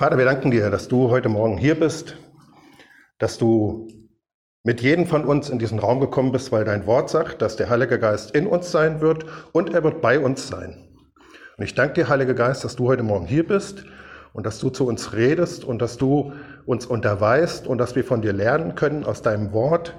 [0.00, 2.16] Vater, wir danken dir, dass du heute Morgen hier bist,
[3.18, 3.86] dass du
[4.64, 7.68] mit jedem von uns in diesen Raum gekommen bist, weil dein Wort sagt, dass der
[7.68, 10.88] Heilige Geist in uns sein wird und er wird bei uns sein.
[11.58, 13.84] Und ich danke dir, Heiliger Geist, dass du heute Morgen hier bist
[14.32, 16.32] und dass du zu uns redest und dass du
[16.64, 19.94] uns unterweist und dass wir von dir lernen können aus deinem Wort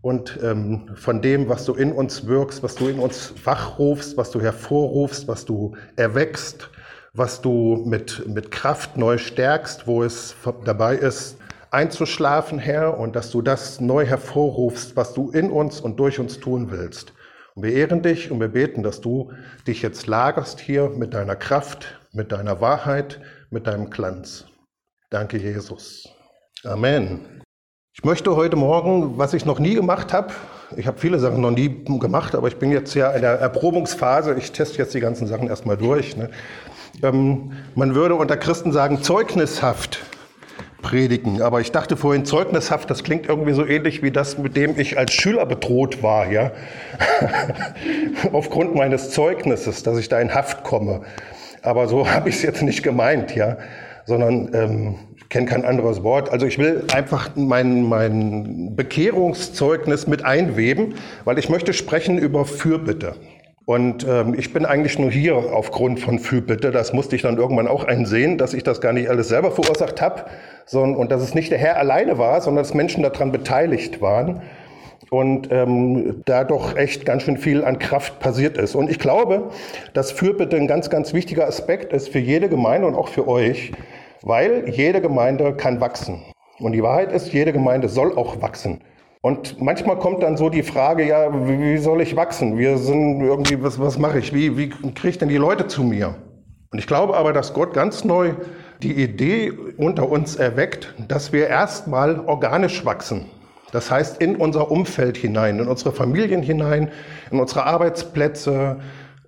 [0.00, 4.30] und ähm, von dem, was du in uns wirkst, was du in uns wachrufst, was
[4.30, 6.70] du hervorrufst, was du erwächst
[7.14, 10.34] was du mit, mit Kraft neu stärkst, wo es
[10.64, 11.36] dabei ist,
[11.70, 16.40] einzuschlafen, Herr, und dass du das neu hervorrufst, was du in uns und durch uns
[16.40, 17.12] tun willst.
[17.54, 19.32] Und wir ehren dich und wir beten, dass du
[19.66, 23.20] dich jetzt lagerst hier mit deiner Kraft, mit deiner Wahrheit,
[23.50, 24.46] mit deinem Glanz.
[25.10, 26.08] Danke, Jesus.
[26.64, 27.42] Amen.
[27.94, 30.32] Ich möchte heute Morgen, was ich noch nie gemacht habe,
[30.76, 34.34] ich habe viele Sachen noch nie gemacht, aber ich bin jetzt ja in der Erprobungsphase.
[34.34, 36.16] Ich teste jetzt die ganzen Sachen erstmal durch.
[36.16, 36.30] Ne?
[37.02, 40.00] Ähm, man würde unter Christen sagen, zeugnishaft
[40.82, 41.40] predigen.
[41.40, 44.98] Aber ich dachte vorhin, zeugnishaft, das klingt irgendwie so ähnlich wie das, mit dem ich
[44.98, 46.50] als Schüler bedroht war, ja.
[48.32, 51.02] Aufgrund meines Zeugnisses, dass ich da in Haft komme.
[51.62, 53.56] Aber so habe ich es jetzt nicht gemeint, ja.
[54.04, 54.94] Sondern ähm,
[55.32, 56.30] kenne kein anderes Wort.
[56.30, 63.14] Also ich will einfach mein, mein Bekehrungszeugnis mit einweben, weil ich möchte sprechen über Fürbitte.
[63.72, 66.72] Und ähm, ich bin eigentlich nur hier aufgrund von Fürbitte.
[66.72, 70.02] Das musste ich dann irgendwann auch einsehen, dass ich das gar nicht alles selber verursacht
[70.02, 70.26] habe,
[70.72, 74.42] und dass es nicht der Herr alleine war, sondern dass Menschen daran beteiligt waren
[75.10, 78.74] und ähm, da doch echt ganz schön viel an Kraft passiert ist.
[78.74, 79.48] Und ich glaube,
[79.94, 83.72] dass Fürbitte ein ganz, ganz wichtiger Aspekt ist für jede Gemeinde und auch für euch,
[84.20, 86.22] weil jede Gemeinde kann wachsen.
[86.58, 88.82] Und die Wahrheit ist, jede Gemeinde soll auch wachsen.
[89.24, 92.58] Und manchmal kommt dann so die Frage, ja, wie, soll ich wachsen?
[92.58, 94.34] Wir sind irgendwie, was, was mache ich?
[94.34, 96.16] Wie, wie kriege ich denn die Leute zu mir?
[96.72, 98.34] Und ich glaube aber, dass Gott ganz neu
[98.82, 103.26] die Idee unter uns erweckt, dass wir erstmal organisch wachsen.
[103.70, 106.90] Das heißt, in unser Umfeld hinein, in unsere Familien hinein,
[107.30, 108.80] in unsere Arbeitsplätze,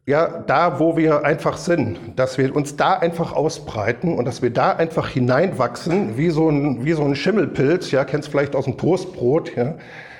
[0.06, 4.50] ja, da, wo wir einfach sind, dass wir uns da einfach ausbreiten und dass wir
[4.50, 8.76] da einfach hineinwachsen, wie so ein, wie so ein Schimmelpilz, ja, kennst vielleicht aus dem
[8.76, 9.74] Toastbrot, ja.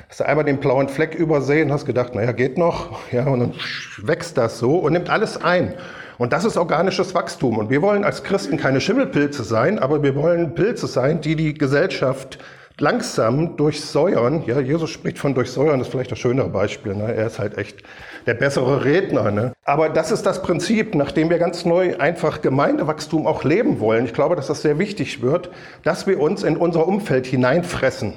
[0.08, 3.54] Hast du einmal den blauen Fleck übersehen, hast gedacht, naja, geht noch, ja, und dann
[3.98, 5.74] wächst das so und nimmt alles ein.
[6.18, 7.58] Und das ist organisches Wachstum.
[7.58, 11.54] Und wir wollen als Christen keine Schimmelpilze sein, aber wir wollen Pilze sein, die die
[11.54, 12.38] Gesellschaft
[12.78, 14.44] langsam durchsäuern.
[14.46, 16.94] Ja, Jesus spricht von durchsäuern, das ist vielleicht das schönere Beispiel.
[16.94, 17.12] Ne?
[17.14, 17.82] Er ist halt echt
[18.26, 19.30] der bessere Redner.
[19.30, 19.52] Ne?
[19.64, 24.04] Aber das ist das Prinzip, nachdem wir ganz neu einfach Gemeindewachstum auch leben wollen.
[24.04, 25.50] Ich glaube, dass das sehr wichtig wird,
[25.82, 28.14] dass wir uns in unser Umfeld hineinfressen.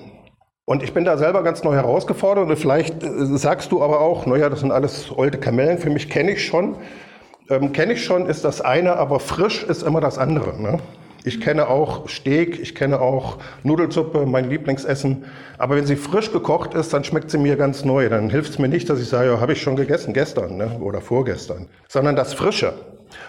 [0.66, 4.26] Und ich bin da selber ganz neu herausgefordert und vielleicht äh, sagst du aber auch,
[4.26, 6.76] naja, das sind alles alte Kamellen, für mich kenne ich schon.
[7.50, 10.62] Ähm, kenne ich schon ist das eine, aber frisch ist immer das andere.
[10.62, 10.80] Ne?
[11.28, 15.26] Ich kenne auch Steak, ich kenne auch Nudelsuppe, mein Lieblingsessen.
[15.58, 18.08] Aber wenn sie frisch gekocht ist, dann schmeckt sie mir ganz neu.
[18.08, 20.80] Dann hilft es mir nicht, dass ich sage, ja, habe ich schon gegessen gestern ne?
[20.80, 22.74] oder vorgestern, sondern das Frische.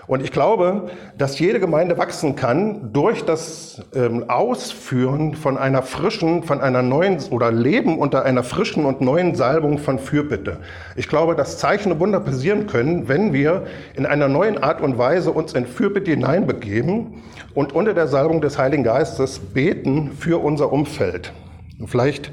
[0.07, 6.43] Und ich glaube, dass jede Gemeinde wachsen kann durch das ähm, Ausführen von einer frischen,
[6.43, 10.59] von einer neuen oder Leben unter einer frischen und neuen Salbung von Fürbitte.
[10.97, 14.99] Ich glaube, dass Zeichen und Wunder passieren können, wenn wir in einer neuen Art und
[14.99, 17.23] Weise uns in Fürbitte hineinbegeben
[17.55, 21.33] und unter der Salbung des Heiligen Geistes beten für unser Umfeld.
[21.79, 22.33] Und vielleicht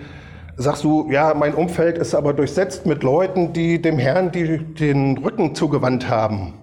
[0.57, 5.17] sagst du, ja, mein Umfeld ist aber durchsetzt mit Leuten, die dem Herrn die, den
[5.17, 6.53] Rücken zugewandt haben.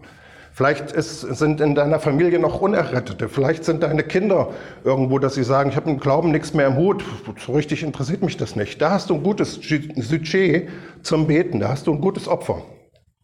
[0.55, 3.31] Vielleicht ist, sind in deiner Familie noch Unerrettete.
[3.31, 4.51] Vielleicht sind deine Kinder
[4.85, 7.03] irgendwo, dass sie sagen, ich habe im Glauben nichts mehr im Hut.
[7.39, 8.81] So richtig interessiert mich das nicht.
[8.83, 10.69] Da hast du ein gutes Sujet
[11.03, 11.59] zum Beten.
[11.59, 12.63] Da hast du ein gutes Opfer.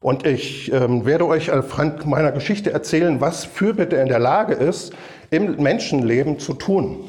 [0.00, 4.94] Und ich ähm, werde euch anhand meiner Geschichte erzählen, was Fürbitte in der Lage ist,
[5.30, 7.04] im Menschenleben zu tun.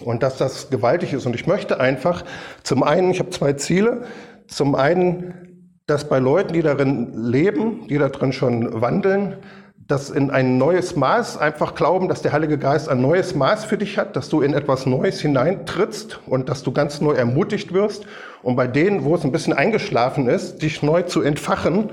[0.00, 1.26] Und dass das gewaltig ist.
[1.26, 2.24] Und ich möchte einfach
[2.62, 4.06] zum einen, ich habe zwei Ziele.
[4.46, 5.34] Zum einen
[5.88, 9.36] dass bei Leuten, die darin leben, die darin schon wandeln,
[9.86, 13.78] das in ein neues Maß einfach glauben, dass der Heilige Geist ein neues Maß für
[13.78, 18.04] dich hat, dass du in etwas Neues hineintrittst und dass du ganz neu ermutigt wirst.
[18.42, 21.88] Und bei denen, wo es ein bisschen eingeschlafen ist, dich neu zu entfachen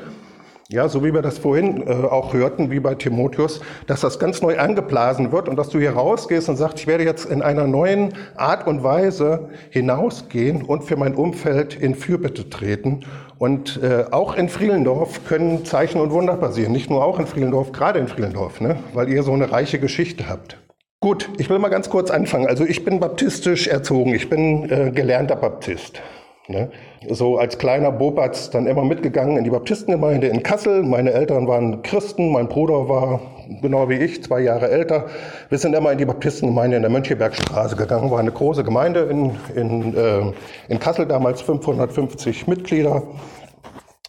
[0.67, 4.41] ja, so wie wir das vorhin äh, auch hörten, wie bei Timotheus, dass das ganz
[4.41, 7.67] neu angeblasen wird und dass du hier rausgehst und sagst, ich werde jetzt in einer
[7.67, 13.01] neuen Art und Weise hinausgehen und für mein Umfeld in Fürbitte treten.
[13.37, 16.71] Und äh, auch in Frielendorf können Zeichen und Wunder passieren.
[16.71, 18.77] Nicht nur auch in Frielendorf, gerade in Frielendorf, ne?
[18.93, 20.57] weil ihr so eine reiche Geschichte habt.
[21.01, 22.47] Gut, ich will mal ganz kurz anfangen.
[22.47, 26.01] Also ich bin baptistisch erzogen, ich bin äh, gelernter Baptist.
[26.47, 26.71] Ne?
[27.09, 30.83] So als kleiner Bobatz dann immer mitgegangen in die Baptistengemeinde in Kassel.
[30.83, 33.19] Meine Eltern waren Christen, mein Bruder war
[33.61, 35.07] genau wie ich, zwei Jahre älter.
[35.49, 38.11] Wir sind immer in die Baptistengemeinde in der Mönchebergstraße gegangen.
[38.11, 40.33] War eine große Gemeinde in, in, äh,
[40.67, 43.03] in Kassel, damals 550 Mitglieder.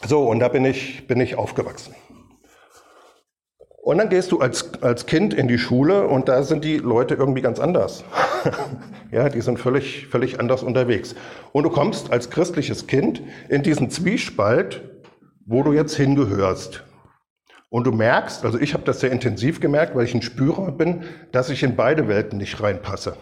[0.06, 1.94] So, und da bin ich, bin ich aufgewachsen.
[3.86, 7.14] Und dann gehst du als, als Kind in die Schule und da sind die Leute
[7.14, 8.02] irgendwie ganz anders.
[9.12, 11.14] ja, die sind völlig, völlig anders unterwegs.
[11.52, 14.82] Und du kommst als christliches Kind in diesen Zwiespalt,
[15.46, 16.82] wo du jetzt hingehörst.
[17.68, 21.04] Und du merkst, also ich habe das sehr intensiv gemerkt, weil ich ein Spürer bin,
[21.32, 23.16] dass ich in beide Welten nicht reinpasse.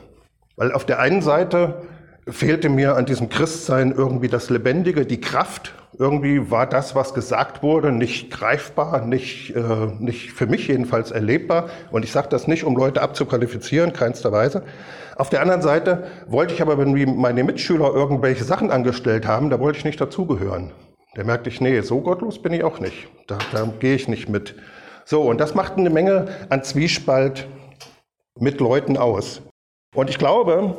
[0.56, 1.82] Weil auf der einen Seite
[2.28, 5.74] fehlte mir an diesem Christsein irgendwie das Lebendige, die Kraft.
[5.98, 9.62] Irgendwie war das, was gesagt wurde, nicht greifbar, nicht, äh,
[9.98, 11.68] nicht für mich jedenfalls erlebbar.
[11.90, 14.62] Und ich sage das nicht, um Leute abzuqualifizieren, keinster Weise.
[15.16, 19.60] Auf der anderen Seite wollte ich aber, wenn meine Mitschüler irgendwelche Sachen angestellt haben, da
[19.60, 20.72] wollte ich nicht dazugehören.
[21.14, 23.08] Da merkte ich, nee, so gottlos bin ich auch nicht.
[23.26, 24.56] Da, da gehe ich nicht mit.
[25.04, 27.46] So, und das macht eine Menge an Zwiespalt
[28.38, 29.42] mit Leuten aus.
[29.94, 30.76] Und ich glaube,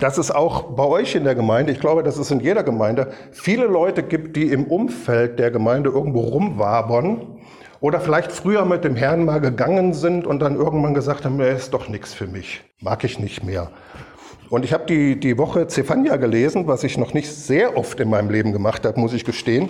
[0.00, 3.12] dass es auch bei euch in der Gemeinde, ich glaube, dass es in jeder Gemeinde
[3.32, 7.38] viele Leute gibt, die im Umfeld der Gemeinde irgendwo rumwabern
[7.80, 11.54] oder vielleicht früher mit dem Herrn mal gegangen sind und dann irgendwann gesagt haben, er
[11.54, 13.70] ist doch nichts für mich, mag ich nicht mehr.
[14.50, 18.10] Und ich habe die, die Woche Zephania gelesen, was ich noch nicht sehr oft in
[18.10, 19.68] meinem Leben gemacht habe, muss ich gestehen.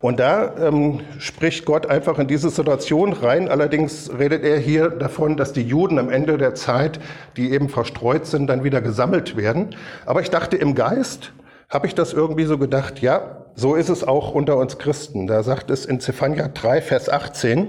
[0.00, 3.48] Und da ähm, spricht Gott einfach in diese Situation rein.
[3.48, 7.00] Allerdings redet er hier davon, dass die Juden am Ende der Zeit,
[7.38, 9.74] die eben verstreut sind, dann wieder gesammelt werden.
[10.04, 11.32] Aber ich dachte, im Geist
[11.70, 15.26] habe ich das irgendwie so gedacht, ja, so ist es auch unter uns Christen.
[15.26, 17.66] Da sagt es in Zephania 3, Vers 18,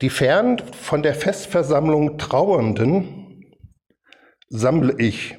[0.00, 3.44] die fern von der Festversammlung Trauernden
[4.48, 5.36] sammle ich.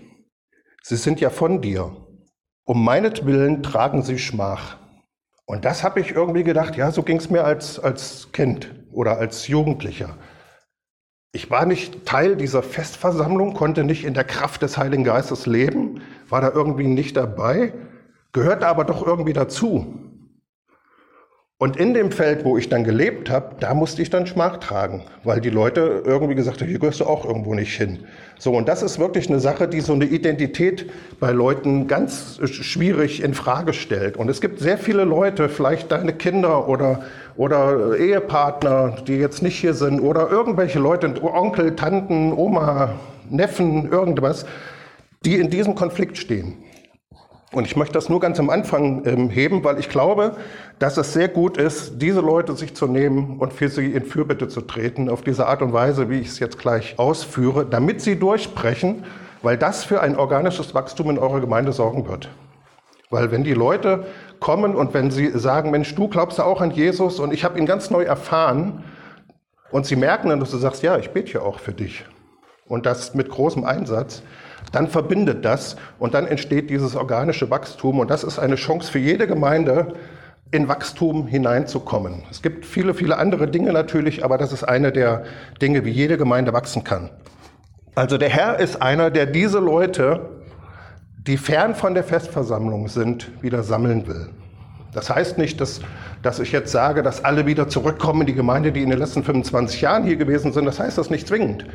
[0.89, 1.95] Sie sind ja von dir.
[2.65, 4.77] Um meinetwillen tragen sie Schmach.
[5.45, 9.19] Und das habe ich irgendwie gedacht, ja, so ging es mir als, als Kind oder
[9.19, 10.18] als Jugendlicher.
[11.31, 16.01] Ich war nicht Teil dieser Festversammlung, konnte nicht in der Kraft des Heiligen Geistes leben,
[16.27, 17.71] war da irgendwie nicht dabei,
[18.31, 20.08] gehörte aber doch irgendwie dazu.
[21.61, 25.03] Und in dem Feld, wo ich dann gelebt habe, da musste ich dann Schmach tragen,
[25.25, 28.00] weil die Leute irgendwie gesagt haben, hier gehörst du auch irgendwo nicht hin.
[28.38, 30.89] So, und das ist wirklich eine Sache, die so eine Identität
[31.19, 34.15] bei Leuten ganz schwierig in Frage stellt.
[34.15, 37.01] Und es gibt sehr viele Leute, vielleicht deine Kinder oder,
[37.35, 42.94] oder Ehepartner, die jetzt nicht hier sind, oder irgendwelche Leute, Onkel, Tanten, Oma,
[43.29, 44.45] Neffen, irgendwas,
[45.25, 46.53] die in diesem Konflikt stehen.
[47.51, 50.38] Und ich möchte das nur ganz am Anfang ähm, heben, weil ich glaube,
[50.78, 54.48] dass es sehr gut ist, diese Leute sich zu nehmen und für sie in Fürbitte
[54.48, 58.19] zu treten, auf diese Art und Weise, wie ich es jetzt gleich ausführe, damit sie
[58.19, 59.04] durchbrechen,
[59.42, 62.30] weil das für ein organisches Wachstum in eurer Gemeinde sorgen wird.
[63.10, 64.06] Weil wenn die Leute
[64.40, 67.57] kommen und wenn sie sagen, Mensch, du glaubst ja auch an Jesus und ich habe
[67.57, 68.84] ihn ganz neu erfahren
[69.72, 72.06] und sie merken dann, dass du sagst, ja, ich bete ja auch für dich
[72.69, 74.24] und das mit großem Einsatz,
[74.71, 79.00] dann verbindet das und dann entsteht dieses organische Wachstum und das ist eine Chance für
[79.00, 79.94] jede Gemeinde,
[80.51, 82.24] in Wachstum hineinzukommen.
[82.31, 85.24] Es gibt viele, viele andere Dinge natürlich, aber das ist eine der
[85.62, 87.12] Dinge, wie jede Gemeinde wachsen kann.
[87.94, 90.22] Also der Herr ist einer, der diese Leute,
[91.18, 94.30] die fern von der Festversammlung sind, wieder sammeln will.
[94.92, 95.81] Das heißt nicht, dass,
[96.24, 99.24] dass ich jetzt sage, dass alle wieder zurückkommen in die Gemeinde, die in den letzten
[99.24, 100.65] 25 Jahren hier gewesen sind.
[100.65, 101.65] Das heißt das nicht zwingend.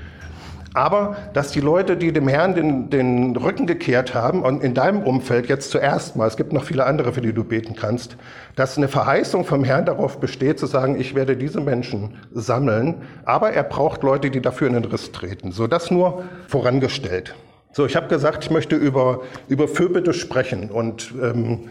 [0.74, 5.02] Aber dass die Leute, die dem Herrn den, den Rücken gekehrt haben, und in deinem
[5.02, 8.16] Umfeld jetzt zuerst mal, es gibt noch viele andere, für die du beten kannst,
[8.56, 13.52] dass eine Verheißung vom Herrn darauf besteht, zu sagen, ich werde diese Menschen sammeln, aber
[13.52, 15.52] er braucht Leute, die dafür in den Riss treten.
[15.52, 17.36] So das nur vorangestellt.
[17.72, 20.70] So, ich habe gesagt, ich möchte über, über Fürbitte sprechen.
[20.70, 21.70] Und ähm,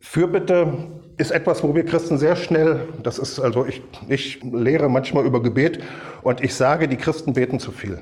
[0.00, 0.72] Fürbitte
[1.18, 5.40] ist etwas, wo wir Christen sehr schnell, das ist also, ich, ich lehre manchmal über
[5.40, 5.80] Gebet
[6.22, 8.00] und ich sage, die Christen beten zu viel.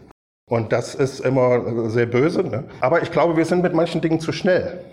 [0.49, 2.43] Und das ist immer sehr böse.
[2.43, 2.65] Ne?
[2.81, 4.85] Aber ich glaube, wir sind mit manchen Dingen zu schnell.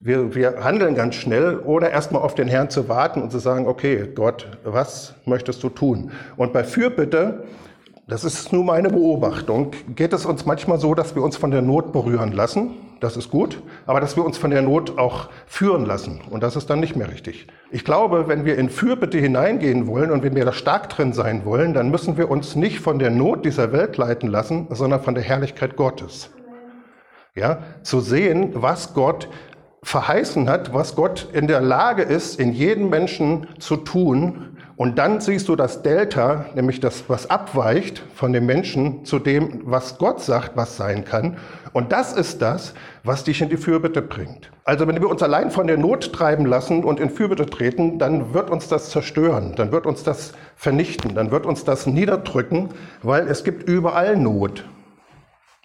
[0.00, 3.66] Wir, wir handeln ganz schnell, oder erstmal auf den Herrn zu warten und zu sagen,
[3.66, 6.12] okay, Gott, was möchtest du tun?
[6.36, 7.44] Und bei Fürbitte,
[8.08, 11.62] das ist nur meine Beobachtung, geht es uns manchmal so, dass wir uns von der
[11.62, 15.86] Not berühren lassen das ist gut, aber dass wir uns von der Not auch führen
[15.86, 16.20] lassen.
[16.30, 17.46] Und das ist dann nicht mehr richtig.
[17.70, 21.44] Ich glaube, wenn wir in Fürbitte hineingehen wollen und wenn wir da stark drin sein
[21.44, 25.14] wollen, dann müssen wir uns nicht von der Not dieser Welt leiten lassen, sondern von
[25.14, 26.30] der Herrlichkeit Gottes.
[27.36, 29.28] Ja, zu sehen, was Gott
[29.84, 35.20] verheißen hat, was Gott in der Lage ist, in jedem Menschen zu tun Und dann
[35.20, 40.20] siehst du das Delta, nämlich das, was abweicht von dem Menschen zu dem, was Gott
[40.20, 41.36] sagt, was sein kann.
[41.72, 44.52] Und das ist das, was dich in die Fürbitte bringt.
[44.62, 48.32] Also wenn wir uns allein von der Not treiben lassen und in Fürbitte treten, dann
[48.34, 52.68] wird uns das zerstören, dann wird uns das vernichten, dann wird uns das niederdrücken,
[53.02, 54.64] weil es gibt überall Not.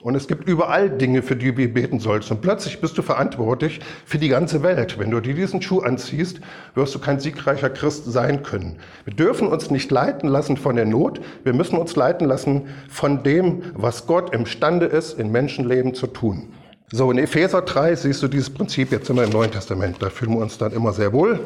[0.03, 2.29] Und es gibt überall Dinge, für die du beten sollst.
[2.29, 5.00] Und plötzlich bist du verantwortlich für die ganze Welt.
[5.00, 6.41] Wenn du dir diesen Schuh anziehst,
[6.75, 8.79] wirst du kein siegreicher Christ sein können.
[9.05, 11.22] Wir dürfen uns nicht leiten lassen von der Not.
[11.45, 16.50] Wir müssen uns leiten lassen von dem, was Gott imstande ist, in Menschenleben zu tun.
[16.91, 20.33] So, in Epheser 3 siehst du dieses Prinzip, jetzt wir im Neuen Testament, da fühlen
[20.33, 21.39] wir uns dann immer sehr wohl.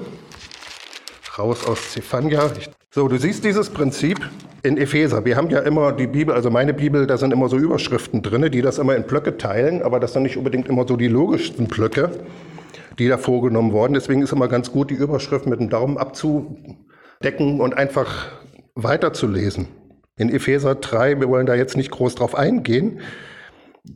[1.37, 2.49] Raus aus Zephania.
[2.89, 4.17] So, du siehst dieses Prinzip
[4.63, 5.23] in Epheser.
[5.23, 8.49] Wir haben ja immer die Bibel, also meine Bibel, da sind immer so Überschriften drin,
[8.51, 11.67] die das immer in Blöcke teilen, aber das sind nicht unbedingt immer so die logischsten
[11.67, 12.09] Blöcke,
[12.97, 13.93] die da vorgenommen wurden.
[13.93, 18.31] Deswegen ist immer ganz gut, die Überschrift mit dem Daumen abzudecken und einfach
[18.73, 19.67] weiterzulesen.
[20.17, 22.99] In Epheser 3, wir wollen da jetzt nicht groß drauf eingehen,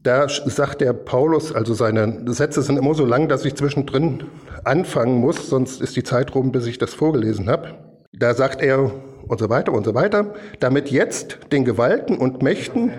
[0.03, 4.23] da sagt der Paulus, also seine Sätze sind immer so lang, dass ich zwischendrin
[4.63, 7.75] anfangen muss, sonst ist die Zeit rum, bis ich das vorgelesen habe.
[8.13, 8.91] Da sagt er
[9.27, 12.91] und so weiter und so weiter, damit jetzt den Gewalten und Mächten,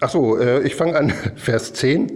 [0.00, 2.12] ach so, äh, ich fange an, Vers 10,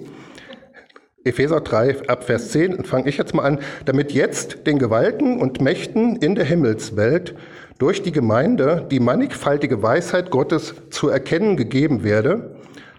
[1.24, 5.60] Epheser 3 ab Vers 10, fange ich jetzt mal an, damit jetzt den Gewalten und
[5.60, 7.34] Mächten in der Himmelswelt
[7.78, 12.49] durch die Gemeinde die mannigfaltige Weisheit Gottes zu erkennen gegeben werde,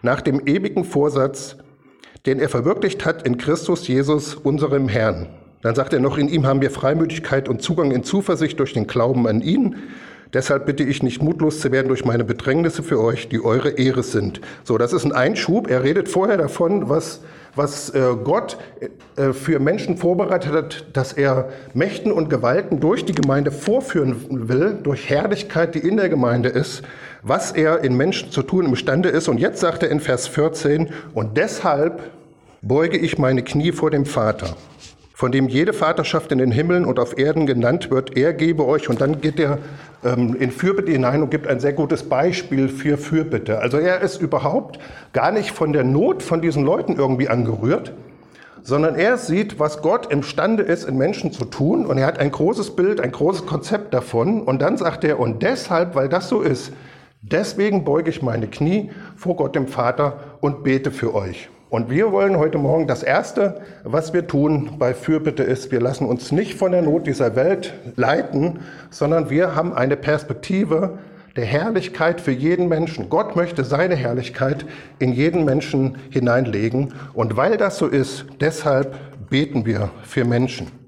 [0.02, 1.58] nach dem ewigen Vorsatz,
[2.26, 5.28] den er verwirklicht hat in Christus Jesus, unserem Herrn.
[5.62, 8.88] Dann sagt er noch, in ihm haben wir Freimütigkeit und Zugang in Zuversicht durch den
[8.88, 9.76] Glauben an ihn.
[10.34, 14.02] Deshalb bitte ich nicht mutlos zu werden durch meine Bedrängnisse für euch, die eure Ehre
[14.02, 14.40] sind.
[14.64, 15.70] So, das ist ein Einschub.
[15.70, 17.20] Er redet vorher davon, was,
[17.54, 18.58] was äh, Gott
[19.18, 24.78] äh, für Menschen vorbereitet hat, dass er Mächten und Gewalten durch die Gemeinde vorführen will,
[24.82, 26.82] durch Herrlichkeit, die in der Gemeinde ist,
[27.24, 29.28] was er in Menschen zu tun imstande ist.
[29.28, 32.12] Und jetzt sagt er in Vers 14, und deshalb
[32.62, 34.56] beuge ich meine Knie vor dem Vater
[35.22, 38.90] von dem jede Vaterschaft in den Himmeln und auf Erden genannt wird, er gebe euch.
[38.90, 39.60] Und dann geht er
[40.04, 43.60] ähm, in Fürbitte hinein und gibt ein sehr gutes Beispiel für Fürbitte.
[43.60, 44.80] Also er ist überhaupt
[45.14, 47.94] gar nicht von der Not von diesen Leuten irgendwie angerührt,
[48.64, 51.86] sondern er sieht, was Gott imstande ist, in Menschen zu tun.
[51.86, 54.42] Und er hat ein großes Bild, ein großes Konzept davon.
[54.42, 56.74] Und dann sagt er, und deshalb, weil das so ist,
[57.22, 61.50] deswegen beuge ich meine Knie vor Gott dem Vater und bete für euch.
[61.70, 66.06] Und wir wollen heute Morgen das Erste, was wir tun bei Fürbitte ist, wir lassen
[66.06, 68.60] uns nicht von der Not dieser Welt leiten,
[68.90, 71.00] sondern wir haben eine Perspektive
[71.38, 73.08] der Herrlichkeit für jeden Menschen.
[73.08, 74.66] Gott möchte seine Herrlichkeit
[75.00, 76.94] in jeden Menschen hineinlegen.
[77.14, 78.98] Und weil das so ist, deshalb
[79.30, 80.81] beten wir für Menschen.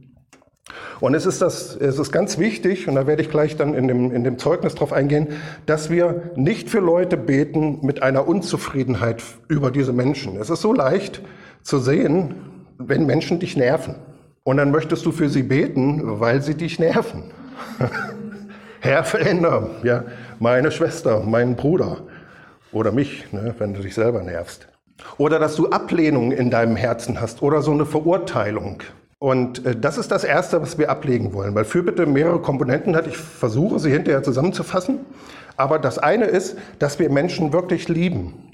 [0.99, 3.87] Und es ist, das, es ist ganz wichtig, und da werde ich gleich dann in
[3.87, 5.27] dem, in dem Zeugnis drauf eingehen,
[5.65, 10.37] dass wir nicht für Leute beten mit einer Unzufriedenheit über diese Menschen.
[10.37, 11.21] Es ist so leicht
[11.61, 12.35] zu sehen,
[12.77, 13.95] wenn Menschen dich nerven.
[14.43, 17.31] Und dann möchtest du für sie beten, weil sie dich nerven.
[18.79, 20.03] Herr, veränder ja,
[20.39, 22.01] meine Schwester, meinen Bruder
[22.71, 24.67] oder mich, ne, wenn du dich selber nervst.
[25.17, 28.81] Oder dass du Ablehnung in deinem Herzen hast oder so eine Verurteilung.
[29.23, 33.07] Und äh, das ist das Erste, was wir ablegen wollen, weil Fürbitte mehrere Komponenten hat.
[33.07, 34.99] Ich versuche sie hinterher zusammenzufassen.
[35.55, 38.51] Aber das eine ist, dass wir Menschen wirklich lieben,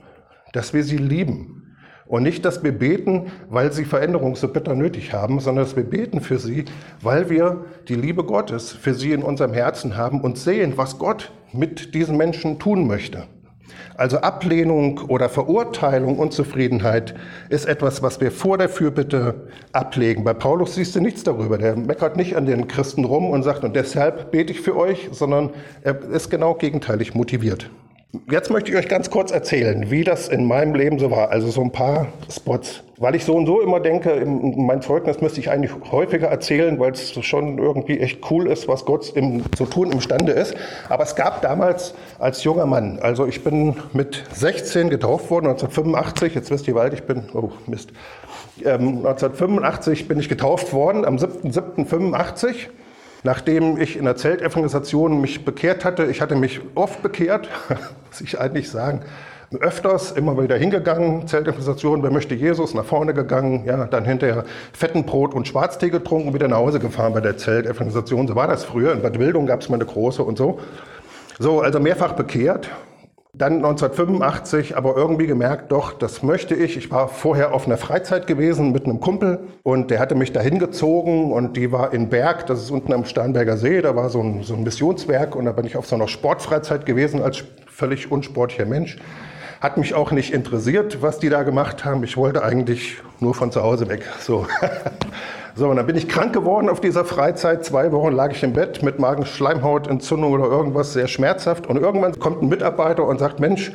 [0.53, 1.75] dass wir sie lieben.
[2.05, 5.85] Und nicht, dass wir beten, weil sie Veränderung so bitter nötig haben, sondern dass wir
[5.85, 6.65] beten für sie,
[7.01, 11.31] weil wir die Liebe Gottes für sie in unserem Herzen haben und sehen, was Gott
[11.51, 13.23] mit diesen Menschen tun möchte.
[13.99, 17.15] Also Ablehnung oder Verurteilung, Unzufriedenheit
[17.49, 20.23] ist etwas, was wir vor der Fürbitte ablegen.
[20.23, 21.57] Bei Paulus siehst du nichts darüber.
[21.57, 25.09] Der meckert nicht an den Christen rum und sagt, und deshalb bete ich für euch,
[25.11, 25.49] sondern
[25.81, 27.69] er ist genau gegenteilig motiviert.
[28.31, 31.29] Jetzt möchte ich euch ganz kurz erzählen, wie das in meinem Leben so war.
[31.29, 32.81] Also so ein paar Spots.
[32.97, 36.93] Weil ich so und so immer denke, mein Zeugnis müsste ich eigentlich häufiger erzählen, weil
[36.93, 40.55] es schon irgendwie echt cool ist, was Gott im, zu tun imstande ist.
[40.89, 46.33] Aber es gab damals als junger Mann, also ich bin mit 16 getauft worden, 1985,
[46.33, 47.91] jetzt wisst ihr, alt ich bin, oh Mist.
[48.65, 52.69] Ähm, 1985 bin ich getauft worden, am 7.7.85.
[53.23, 57.49] Nachdem ich in der Zeltevangelisation mich bekehrt hatte, ich hatte mich oft bekehrt,
[58.07, 59.01] muss ich eigentlich sagen,
[59.59, 65.05] öfters immer wieder hingegangen, Zeltevangelisation, wer möchte Jesus, nach vorne gegangen, ja, dann hinterher fetten
[65.05, 68.27] Brot und Schwarztee getrunken, wieder nach Hause gefahren bei der Zeltevangelisation.
[68.27, 68.93] So war das früher.
[68.93, 70.59] In Bad Wildung gab es mal eine große und so.
[71.39, 72.69] So, also mehrfach bekehrt.
[73.37, 76.77] Dann 1985 aber irgendwie gemerkt, doch, das möchte ich.
[76.77, 80.57] Ich war vorher auf einer Freizeit gewesen mit einem Kumpel und der hatte mich dahin
[80.57, 84.19] gezogen und die war in Berg, das ist unten am Starnberger See, da war so
[84.19, 88.11] ein, so ein Missionswerk und da bin ich auf so einer Sportfreizeit gewesen als völlig
[88.11, 88.97] unsportlicher Mensch.
[89.61, 92.03] Hat mich auch nicht interessiert, was die da gemacht haben.
[92.03, 94.05] Ich wollte eigentlich nur von zu Hause weg.
[94.21, 94.47] So.
[95.55, 97.65] So, und dann bin ich krank geworden auf dieser Freizeit.
[97.65, 101.67] Zwei Wochen lag ich im Bett mit Magenschleimhautentzündung oder irgendwas sehr schmerzhaft.
[101.67, 103.71] Und irgendwann kommt ein Mitarbeiter und sagt, Mensch,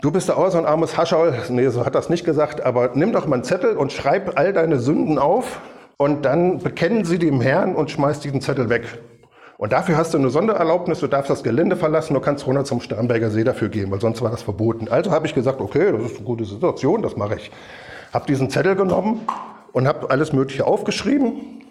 [0.00, 1.34] du bist da auch so ein armes Hascherl.
[1.48, 2.64] Nee, so hat das nicht gesagt.
[2.64, 5.60] Aber nimm doch mal einen Zettel und schreib all deine Sünden auf.
[5.96, 8.84] Und dann bekennen sie dem Herrn und schmeiß diesen Zettel weg.
[9.56, 12.80] Und dafür hast du eine Sondererlaubnis, du darfst das Gelände verlassen, du kannst runter zum
[12.80, 14.88] Starnberger See dafür gehen, weil sonst war das verboten.
[14.88, 17.52] Also habe ich gesagt, okay, das ist eine gute Situation, das mache ich.
[18.12, 19.20] Habe diesen Zettel genommen
[19.72, 21.62] und habe alles Mögliche aufgeschrieben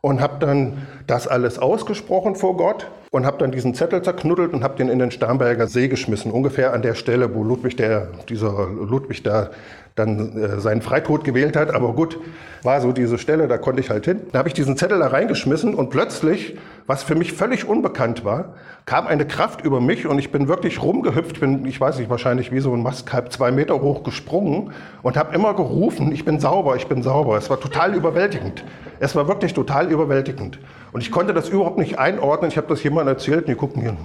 [0.00, 4.62] und habe dann das alles ausgesprochen vor Gott und habe dann diesen Zettel zerknuddelt und
[4.62, 8.68] habe den in den Starnberger See geschmissen, ungefähr an der Stelle, wo Ludwig, der, dieser
[8.68, 9.50] Ludwig da
[9.98, 11.74] dann äh, seinen Freitod gewählt hat.
[11.74, 12.18] Aber gut,
[12.62, 14.20] war so diese Stelle, da konnte ich halt hin.
[14.32, 18.54] Da habe ich diesen Zettel da reingeschmissen und plötzlich, was für mich völlig unbekannt war,
[18.86, 22.50] kam eine Kraft über mich und ich bin wirklich rumgehüpft, bin, ich weiß nicht, wahrscheinlich
[22.52, 26.76] wie so ein Mastkalb zwei Meter hoch gesprungen und habe immer gerufen, ich bin sauber,
[26.76, 27.36] ich bin sauber.
[27.36, 28.64] Es war total überwältigend.
[29.00, 30.58] Es war wirklich total überwältigend.
[30.92, 32.50] Und ich konnte das überhaupt nicht einordnen.
[32.50, 33.96] Ich habe das jemandem erzählt und die gucken hier.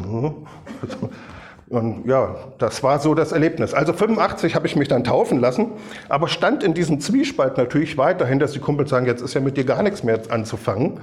[1.73, 3.73] Und ja, das war so das Erlebnis.
[3.73, 5.71] Also 85 habe ich mich dann taufen lassen,
[6.07, 9.57] aber stand in diesem Zwiespalt natürlich weiterhin, dass die Kumpels sagen, jetzt ist ja mit
[9.57, 10.99] dir gar nichts mehr anzufangen.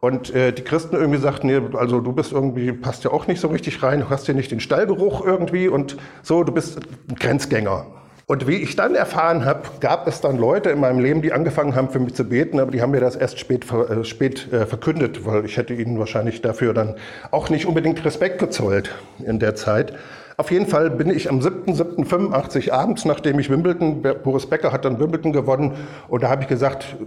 [0.00, 3.38] Und äh, die Christen irgendwie sagten, nee, also du bist irgendwie, passt ja auch nicht
[3.38, 7.16] so richtig rein, du hast ja nicht den Stallgeruch irgendwie und so, du bist ein
[7.16, 7.84] Grenzgänger.
[8.30, 11.74] Und wie ich dann erfahren habe, gab es dann Leute in meinem Leben, die angefangen
[11.74, 14.66] haben für mich zu beten, aber die haben mir das erst spät, äh, spät äh,
[14.66, 16.96] verkündet, weil ich hätte ihnen wahrscheinlich dafür dann
[17.30, 18.94] auch nicht unbedingt Respekt gezollt
[19.24, 19.94] in der Zeit.
[20.36, 25.00] Auf jeden Fall bin ich am 7.7.85 abends, nachdem ich Wimbledon, Boris Becker hat dann
[25.00, 26.98] Wimbledon gewonnen, und da habe ich gesagt,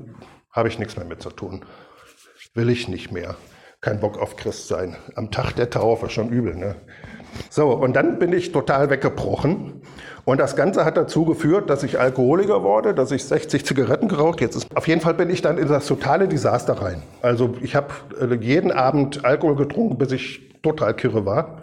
[0.52, 1.64] habe ich nichts mehr mit zu tun.
[2.56, 3.36] Will ich nicht mehr.
[3.80, 4.96] Kein Bock auf Christ sein.
[5.16, 6.78] Am Tag der Taufe, schon übel, ne?
[7.50, 9.84] So, und dann bin ich total weggebrochen
[10.26, 14.42] und das Ganze hat dazu geführt, dass ich Alkoholiker wurde, dass ich 60 Zigaretten geraucht.
[14.42, 17.02] Jetzt ist, auf jeden Fall bin ich dann in das totale Desaster rein.
[17.22, 17.88] Also ich habe
[18.20, 21.58] äh, jeden Abend Alkohol getrunken, bis ich total kirre war.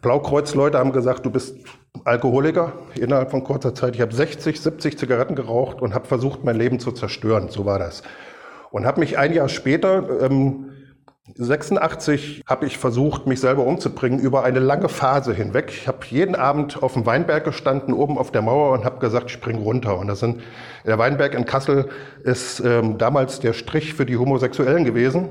[0.00, 1.56] Blaukreuz-Leute haben gesagt, du bist
[2.04, 3.96] Alkoholiker innerhalb von kurzer Zeit.
[3.96, 7.48] Ich habe 60, 70 Zigaretten geraucht und habe versucht, mein Leben zu zerstören.
[7.48, 8.02] So war das.
[8.70, 10.70] Und habe mich ein Jahr später ähm,
[11.36, 15.70] 86 habe ich versucht, mich selber umzubringen über eine lange Phase hinweg.
[15.70, 19.30] Ich habe jeden Abend auf dem Weinberg gestanden, oben auf der Mauer und habe gesagt,
[19.30, 19.98] spring runter.
[19.98, 20.40] Und das sind,
[20.86, 21.88] der Weinberg in Kassel
[22.24, 25.28] ist ähm, damals der Strich für die Homosexuellen gewesen.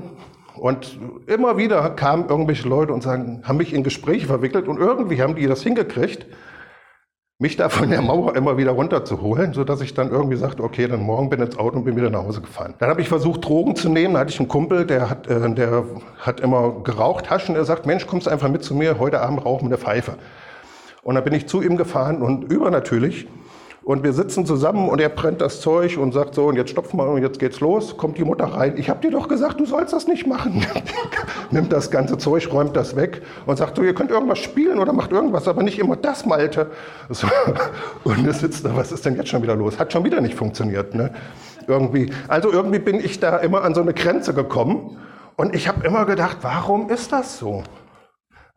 [0.54, 5.22] Und immer wieder kamen irgendwelche Leute und sagen, haben mich in Gespräche verwickelt und irgendwie
[5.22, 6.26] haben die das hingekriegt,
[7.40, 10.88] mich da von der Mauer immer wieder runterzuholen, so dass ich dann irgendwie sagte, okay,
[10.88, 12.74] dann morgen bin ich ins Auto und bin wieder nach Hause gefahren.
[12.80, 14.14] Dann habe ich versucht, Drogen zu nehmen.
[14.14, 15.84] Da hatte ich einen Kumpel, der hat, äh, der
[16.18, 17.54] hat immer geraucht, Taschen.
[17.54, 20.14] Er sagt, Mensch, kommst einfach mit zu mir, heute Abend rauchen wir eine Pfeife.
[21.04, 23.28] Und dann bin ich zu ihm gefahren und übernatürlich
[23.88, 26.92] und wir sitzen zusammen und er brennt das Zeug und sagt so, und jetzt stopf
[26.92, 28.76] mal und jetzt geht's los, kommt die Mutter rein.
[28.76, 30.62] Ich habe dir doch gesagt, du sollst das nicht machen.
[31.50, 34.92] Nimmt das ganze Zeug, räumt das weg und sagt so, ihr könnt irgendwas spielen oder
[34.92, 36.70] macht irgendwas, aber nicht immer das, Malte.
[37.08, 37.28] So.
[38.04, 39.78] Und er sitzt da, was ist denn jetzt schon wieder los?
[39.78, 40.94] Hat schon wieder nicht funktioniert.
[40.94, 41.14] Ne?
[41.66, 42.12] Irgendwie.
[42.28, 44.98] Also irgendwie bin ich da immer an so eine Grenze gekommen
[45.36, 47.62] und ich habe immer gedacht, warum ist das so?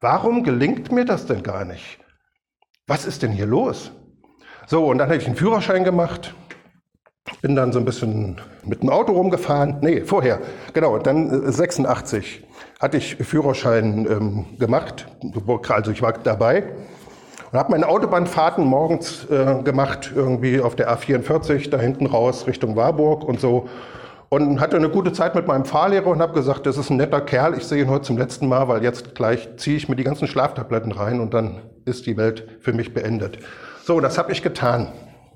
[0.01, 1.99] Warum gelingt mir das denn gar nicht?
[2.85, 3.93] Was ist denn hier los?
[4.71, 6.33] So, und dann habe ich einen Führerschein gemacht,
[7.41, 9.79] bin dann so ein bisschen mit dem Auto rumgefahren.
[9.81, 10.39] Nee, vorher,
[10.71, 15.07] genau, dann 86 äh, hatte ich Führerschein ähm, gemacht,
[15.67, 16.63] also ich war dabei
[17.51, 22.77] und habe meine Autobahnfahrten morgens äh, gemacht, irgendwie auf der A44, da hinten raus Richtung
[22.77, 23.67] Warburg und so.
[24.29, 27.19] Und hatte eine gute Zeit mit meinem Fahrlehrer und habe gesagt, das ist ein netter
[27.19, 30.05] Kerl, ich sehe ihn heute zum letzten Mal, weil jetzt gleich ziehe ich mir die
[30.05, 33.37] ganzen Schlaftabletten rein und dann ist die Welt für mich beendet.
[33.83, 34.91] So, das habe ich getan.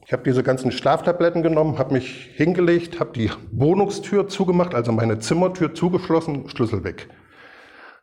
[0.06, 5.18] Ich habe diese ganzen Schlaftabletten genommen, habe mich hingelegt, habe die Wohnungstür zugemacht, also meine
[5.18, 7.10] Zimmertür zugeschlossen, Schlüssel weg.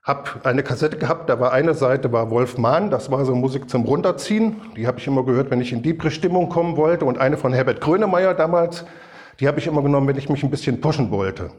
[0.03, 3.71] Hab eine Kassette gehabt, da war eine Seite war Wolf Mahn, das war so Musik
[3.71, 4.57] zum Runterziehen.
[4.77, 7.05] Die habe ich immer gehört, wenn ich in die Stimmung kommen wollte.
[7.05, 8.85] Und eine von Herbert Grönemeyer damals,
[9.39, 11.51] die habe ich immer genommen, wenn ich mich ein bisschen pushen wollte.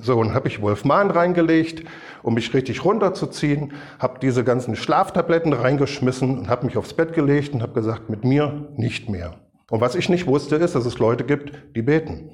[0.00, 1.84] So, und habe ich Wolf Mahn reingelegt,
[2.22, 7.54] um mich richtig runterzuziehen, habe diese ganzen Schlaftabletten reingeschmissen und habe mich aufs Bett gelegt
[7.54, 9.40] und habe gesagt, mit mir nicht mehr.
[9.68, 12.30] Und was ich nicht wusste, ist, dass es Leute gibt, die beten.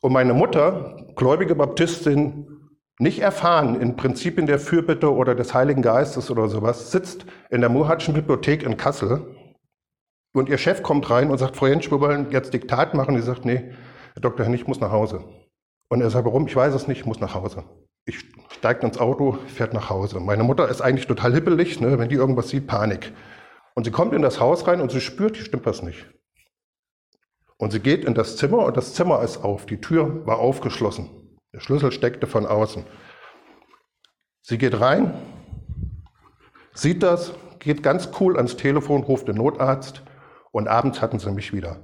[0.00, 2.46] Und meine Mutter, gläubige Baptistin,
[2.98, 7.70] nicht erfahren in Prinzipien der Fürbitte oder des Heiligen Geistes oder sowas, sitzt in der
[7.70, 9.34] Muhatschen Bibliothek in Kassel
[10.32, 13.14] und ihr Chef kommt rein und sagt, Frau Jentsch, wir wollen jetzt Diktat machen.
[13.14, 13.72] Und sie sagt, nee,
[14.14, 14.44] Herr Dr.
[14.44, 15.24] Hennig, ich muss nach Hause.
[15.88, 16.46] Und er sagt, warum?
[16.46, 17.64] Ich weiß es nicht, ich muss nach Hause.
[18.04, 20.20] Ich steige ins Auto, fährt nach Hause.
[20.20, 21.98] Meine Mutter ist eigentlich total hippelig, ne?
[21.98, 23.12] wenn die irgendwas sieht, Panik.
[23.74, 26.06] Und sie kommt in das Haus rein und sie spürt, hier stimmt was nicht.
[27.58, 29.66] Und sie geht in das Zimmer und das Zimmer ist auf.
[29.66, 31.10] Die Tür war aufgeschlossen.
[31.52, 32.84] Der Schlüssel steckte von außen.
[34.42, 35.14] Sie geht rein,
[36.72, 40.02] sieht das, geht ganz cool ans Telefon, ruft den Notarzt
[40.52, 41.80] und abends hatten sie mich wieder.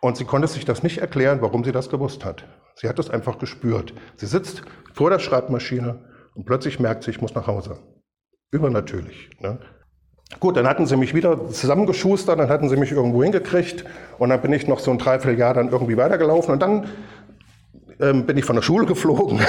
[0.00, 2.44] Und sie konnte sich das nicht erklären, warum sie das gewusst hat.
[2.80, 3.92] Sie hat es einfach gespürt.
[4.16, 4.62] Sie sitzt
[4.94, 5.98] vor der Schreibmaschine
[6.34, 7.76] und plötzlich merkt sie, ich muss nach Hause.
[8.52, 9.28] Übernatürlich.
[9.38, 9.58] Ne?
[10.38, 13.84] Gut, dann hatten sie mich wieder zusammengeschustert, dann hatten sie mich irgendwo hingekriegt
[14.18, 16.86] und dann bin ich noch so ein Dreivierteljahr dann irgendwie weitergelaufen und dann
[18.00, 19.40] ähm, bin ich von der Schule geflogen.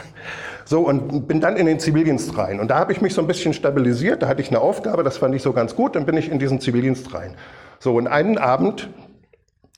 [0.66, 2.60] so, und bin dann in den Zivildienst rein.
[2.60, 5.16] Und da habe ich mich so ein bisschen stabilisiert, da hatte ich eine Aufgabe, das
[5.16, 7.36] fand ich so ganz gut, dann bin ich in diesen Zivildienst rein.
[7.78, 8.90] So, und einen Abend,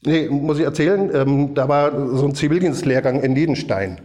[0.04, 4.00] nee, muss ich erzählen, ähm, da war so ein Zivildienstlehrgang in Niedenstein.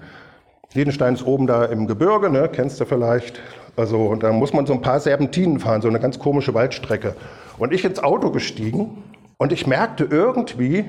[0.74, 3.40] Niedenstein ist oben da im Gebirge, ne, kennst du vielleicht.
[3.76, 7.16] Also da muss man so ein paar Serpentinen fahren, so eine ganz komische Waldstrecke.
[7.58, 9.04] Und ich ins Auto gestiegen
[9.38, 10.86] und ich merkte irgendwie,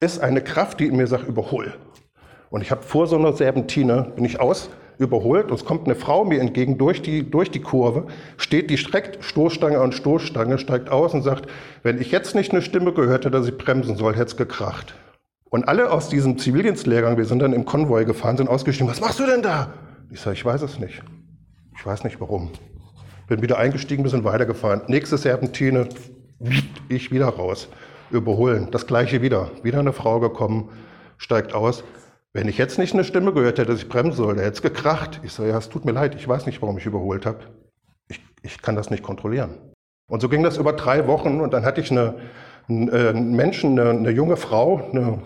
[0.00, 1.74] ist eine Kraft, die in mir sagt, überhol.
[2.50, 5.94] Und ich habe vor so einer Serpentine, bin ich aus, überholt und es kommt eine
[5.94, 8.06] Frau mir entgegen durch die, durch die Kurve,
[8.36, 11.48] steht die streckt Stoßstange an Stoßstange, steigt aus und sagt,
[11.82, 14.94] wenn ich jetzt nicht eine Stimme gehört hätte, dass ich bremsen soll, hätte es gekracht.
[15.50, 19.18] Und alle aus diesem Zivildienstlehrgang, wir sind dann im Konvoi gefahren, sind ausgestiegen, was machst
[19.18, 19.72] du denn da?
[20.10, 21.02] Ich sage, ich weiß es nicht.
[21.76, 22.50] Ich weiß nicht warum.
[23.28, 24.82] Bin wieder eingestiegen, sind weitergefahren.
[24.88, 25.88] Nächste Serpentine,
[26.88, 27.68] ich wieder raus.
[28.10, 29.50] Überholen, das gleiche wieder.
[29.62, 30.70] Wieder eine Frau gekommen,
[31.18, 31.84] steigt aus.
[32.38, 35.18] Wenn ich jetzt nicht eine Stimme gehört hätte, dass ich bremsen soll, hätte es gekracht.
[35.24, 37.40] Ich sage, ja, es tut mir leid, ich weiß nicht, warum ich überholt habe.
[38.06, 39.58] Ich, ich kann das nicht kontrollieren.
[40.08, 42.14] Und so ging das über drei Wochen und dann hatte ich eine,
[42.68, 45.20] einen, äh, Menschen, eine, eine junge Frau, eine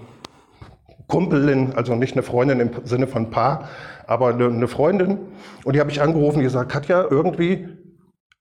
[1.06, 3.68] Kumpelin, also nicht eine Freundin im Sinne von Paar,
[4.06, 5.18] aber eine, Freundin.
[5.64, 7.68] Und die habe ich angerufen und gesagt, Katja, irgendwie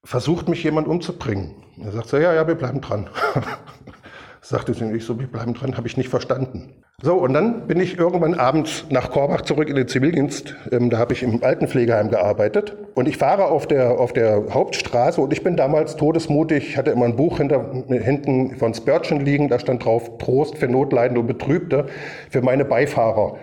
[0.05, 1.55] versucht mich jemand umzubringen.
[1.84, 3.10] Er sagt so, ja, ja, wir bleiben dran.
[4.41, 6.81] sagte sie nicht so, wir bleiben dran, habe ich nicht verstanden.
[7.04, 10.56] So, und dann bin ich irgendwann abends nach Korbach zurück in den Zivildienst.
[10.72, 12.78] Ähm, da habe ich im Altenpflegeheim gearbeitet.
[12.94, 17.06] Und ich fahre auf der, auf der Hauptstraße und ich bin damals todesmutig, hatte immer
[17.06, 21.88] ein Buch hinter, hinten von Spurgeon liegen, da stand drauf Trost für Notleidende und Betrübte.
[22.30, 23.38] Für meine Beifahrer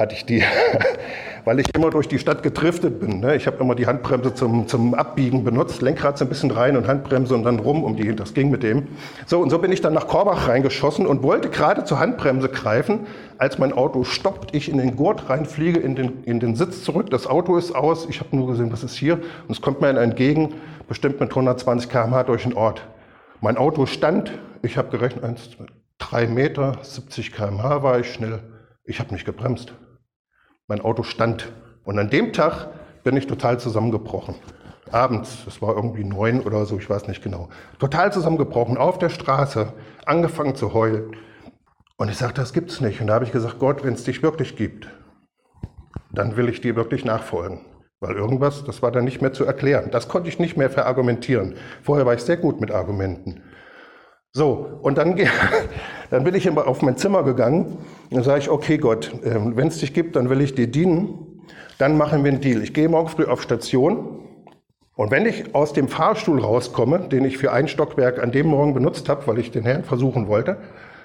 [0.00, 0.42] hatte ich die.
[1.44, 3.20] weil ich immer durch die Stadt getriftet bin.
[3.20, 3.36] Ne?
[3.36, 6.86] Ich habe immer die Handbremse zum, zum Abbiegen benutzt, Lenkrad so ein bisschen rein und
[6.86, 8.88] Handbremse und dann rum um die, das ging mit dem.
[9.26, 13.06] So, und so bin ich dann nach Korbach reingeschossen und wollte gerade zur Handbremse greifen,
[13.38, 17.10] als mein Auto stoppt, ich in den Gurt reinfliege, in den, in den Sitz zurück,
[17.10, 19.88] das Auto ist aus, ich habe nur gesehen, was ist hier, und es kommt mir
[19.88, 20.54] entgegen,
[20.88, 22.86] bestimmt mit 120 km/h durch den Ort.
[23.40, 24.32] Mein Auto stand,
[24.62, 25.64] ich habe gerechnet, 1, 2,
[25.98, 28.40] 3 Meter, 70 km/h war ich schnell,
[28.84, 29.72] ich habe nicht gebremst.
[30.70, 31.52] Mein Auto stand.
[31.82, 32.68] Und an dem Tag
[33.02, 34.36] bin ich total zusammengebrochen.
[34.92, 37.48] Abends, es war irgendwie neun oder so, ich weiß nicht genau.
[37.80, 39.72] Total zusammengebrochen, auf der Straße,
[40.06, 41.16] angefangen zu heulen.
[41.96, 43.00] Und ich sagte, das gibt's nicht.
[43.00, 44.88] Und da habe ich gesagt, Gott, wenn es dich wirklich gibt,
[46.12, 47.62] dann will ich dir wirklich nachfolgen.
[47.98, 49.90] Weil irgendwas, das war dann nicht mehr zu erklären.
[49.90, 51.56] Das konnte ich nicht mehr verargumentieren.
[51.82, 53.42] Vorher war ich sehr gut mit Argumenten.
[54.32, 55.16] So, und dann,
[56.10, 57.78] dann bin ich immer auf mein Zimmer gegangen
[58.10, 61.42] und sage ich, okay Gott, ähm, wenn es dich gibt, dann will ich dir dienen,
[61.78, 62.62] dann machen wir einen Deal.
[62.62, 64.20] Ich gehe morgen früh auf Station
[64.96, 68.74] und wenn ich aus dem Fahrstuhl rauskomme, den ich für ein Stockwerk an dem Morgen
[68.74, 70.58] benutzt habe, weil ich den Herrn versuchen wollte,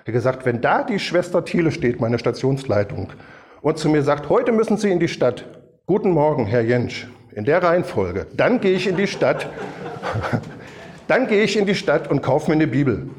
[0.03, 3.13] er gesagt, wenn da die Schwester Thiele steht, meine Stationsleitung,
[3.61, 5.45] und zu mir sagt, heute müssen Sie in die Stadt.
[5.87, 7.07] Guten Morgen, Herr Jentsch.
[7.33, 8.27] In der Reihenfolge.
[8.37, 9.49] Dann gehe ich in die Stadt.
[11.07, 13.09] Dann gehe ich in die Stadt und kaufe mir eine Bibel.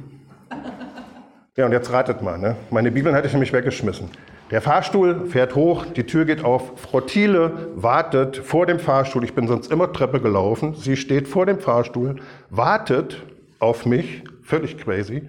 [1.58, 2.54] Ja, und jetzt ratet mal, ne?
[2.70, 4.10] meine Bibeln hatte ich nämlich weggeschmissen.
[4.50, 6.78] Der Fahrstuhl fährt hoch, die Tür geht auf.
[6.78, 9.24] Frau Thiele wartet vor dem Fahrstuhl.
[9.24, 10.74] Ich bin sonst immer Treppe gelaufen.
[10.74, 12.16] Sie steht vor dem Fahrstuhl,
[12.50, 13.22] wartet
[13.58, 14.22] auf mich.
[14.42, 15.26] Völlig crazy.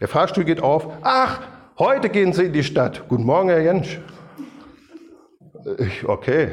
[0.00, 0.88] Der Fahrstuhl geht auf.
[1.02, 1.40] Ach,
[1.78, 3.04] heute gehen Sie in die Stadt.
[3.08, 3.98] Guten Morgen, Herr Jentsch.
[5.76, 6.52] Ich, okay.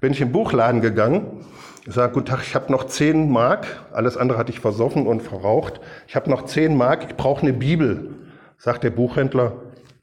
[0.00, 1.44] Bin ich im Buchladen gegangen
[1.84, 5.20] ich sage, guten Tag, ich habe noch 10 Mark, alles andere hatte ich versoffen und
[5.20, 5.80] verraucht.
[6.06, 8.14] Ich habe noch 10 Mark, ich brauche eine Bibel.
[8.56, 9.56] Sagt der Buchhändler,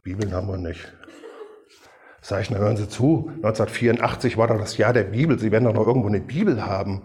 [0.04, 0.92] Bibeln haben wir nicht.
[2.22, 5.64] Sag ich, na hören Sie zu, 1984 war doch das Jahr der Bibel, Sie werden
[5.64, 7.02] doch noch irgendwo eine Bibel haben.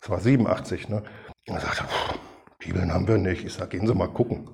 [0.00, 1.04] Das war 87, ne?
[1.48, 1.84] Und er sagt,
[2.58, 3.44] Bibeln haben wir nicht.
[3.44, 4.48] Ich sage, gehen Sie mal gucken.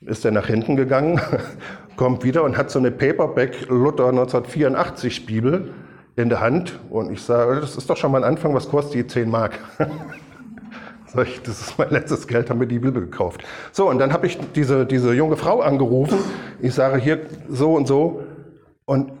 [0.00, 1.20] ist er nach hinten gegangen,
[1.96, 5.74] kommt wieder und hat so eine Paperback Luther 1984 Bibel
[6.18, 6.78] in der Hand.
[6.90, 9.58] Und ich sage, das ist doch schon mal ein Anfang, was kostet die 10 Mark?
[11.22, 13.42] Ich, das ist mein letztes Geld, haben wir die Bibel gekauft.
[13.72, 16.18] So, und dann habe ich diese, diese junge Frau angerufen.
[16.60, 18.22] Ich sage hier so und so.
[18.84, 19.12] Und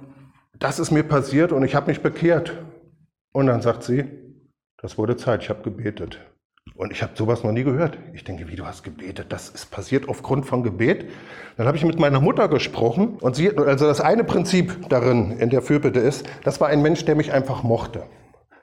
[0.58, 2.52] das ist mir passiert und ich habe mich bekehrt.
[3.32, 4.04] Und dann sagt sie,
[4.82, 6.20] das wurde Zeit, ich habe gebetet.
[6.78, 7.98] Und ich habe sowas noch nie gehört.
[8.14, 11.06] Ich denke, wie du hast gebetet, das ist passiert aufgrund von Gebet.
[11.56, 15.50] Dann habe ich mit meiner Mutter gesprochen und sie, also das eine Prinzip darin in
[15.50, 18.04] der Fürbitte ist, das war ein Mensch, der mich einfach mochte.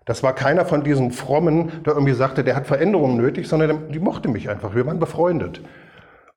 [0.06, 4.00] Das war keiner von diesen Frommen, der irgendwie sagte, der hat Veränderungen nötig, sondern die
[4.00, 4.74] mochte mich einfach.
[4.76, 5.60] Wir waren befreundet.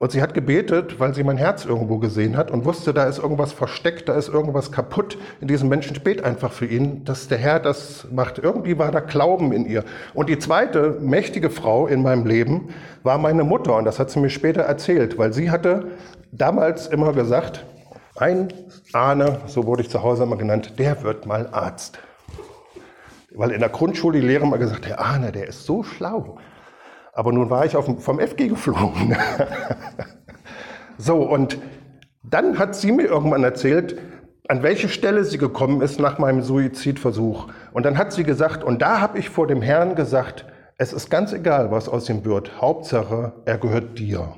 [0.01, 3.19] Und sie hat gebetet, weil sie mein Herz irgendwo gesehen hat und wusste, da ist
[3.19, 5.97] irgendwas versteckt, da ist irgendwas kaputt in diesem Menschen.
[5.97, 8.39] Spät einfach für ihn, dass der Herr das macht.
[8.39, 9.83] Irgendwie war da Glauben in ihr.
[10.15, 12.69] Und die zweite mächtige Frau in meinem Leben
[13.03, 13.75] war meine Mutter.
[13.75, 15.89] Und das hat sie mir später erzählt, weil sie hatte
[16.31, 17.67] damals immer gesagt,
[18.15, 18.53] ein
[18.93, 21.99] Ahne, so wurde ich zu Hause immer genannt, der wird mal Arzt.
[23.35, 26.39] Weil in der Grundschule die Lehrer mal gesagt, der Ahne, der ist so schlau.
[27.19, 29.17] Aber nun war ich auf, vom FG geflogen.
[30.99, 31.59] so, und
[32.23, 33.99] dann hat sie mir irgendwann erzählt,
[34.47, 37.49] an welche Stelle sie gekommen ist nach meinem Suizidversuch.
[37.73, 41.11] Und dann hat sie gesagt, und da habe ich vor dem Herrn gesagt, es ist
[41.11, 42.61] ganz egal, was aus ihm wird.
[42.61, 44.35] Hauptsache, er gehört dir.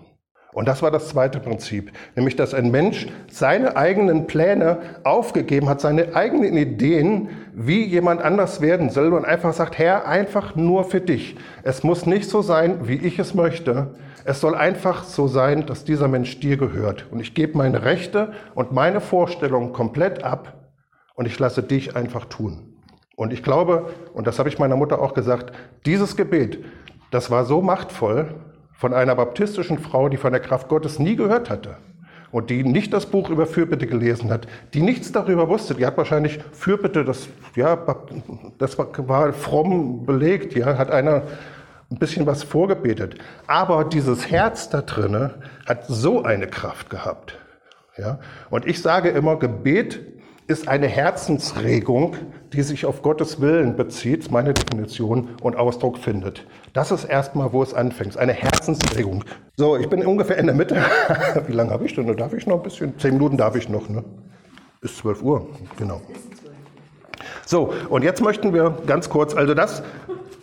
[0.55, 5.83] Und das war das zweite Prinzip, nämlich dass ein Mensch seine eigenen Pläne aufgegeben hat,
[5.83, 7.29] seine eigenen Ideen,
[7.63, 11.37] wie jemand anders werden soll und einfach sagt, Herr, einfach nur für dich.
[11.63, 13.95] Es muss nicht so sein, wie ich es möchte.
[14.25, 17.07] Es soll einfach so sein, dass dieser Mensch dir gehört.
[17.11, 20.71] Und ich gebe meine Rechte und meine Vorstellungen komplett ab
[21.15, 22.79] und ich lasse dich einfach tun.
[23.15, 25.53] Und ich glaube, und das habe ich meiner Mutter auch gesagt,
[25.85, 26.65] dieses Gebet,
[27.11, 28.37] das war so machtvoll,
[28.73, 31.77] von einer baptistischen Frau, die von der Kraft Gottes nie gehört hatte
[32.33, 35.75] und die nicht das Buch über Fürbitte gelesen hat, die nichts darüber wusste.
[35.75, 37.79] Die hat wahrscheinlich Fürbitte, das, ja,
[38.59, 41.23] das war, war fromm belegt, ja, hat einer
[41.91, 43.17] ein bisschen was vorgebetet.
[43.47, 45.35] Aber dieses Herz da drinne
[45.67, 47.37] hat so eine Kraft gehabt.
[47.99, 48.21] Ja?
[48.49, 50.01] Und ich sage immer, Gebet
[50.47, 52.17] ist eine Herzensregung,
[52.53, 56.45] die sich auf Gottes Willen bezieht, meine Definition, und Ausdruck findet.
[56.73, 59.25] Das ist erstmal, wo es anfängt, eine Herzensregung.
[59.57, 60.77] So, ich bin ungefähr in der Mitte.
[61.47, 62.17] Wie lange habe ich denn?
[62.17, 62.99] Darf ich noch ein bisschen?
[62.99, 64.05] Zehn Minuten darf ich noch, ne?
[64.81, 66.01] Bis 12 Uhr, genau.
[67.45, 69.83] So, und jetzt möchten wir ganz kurz, also das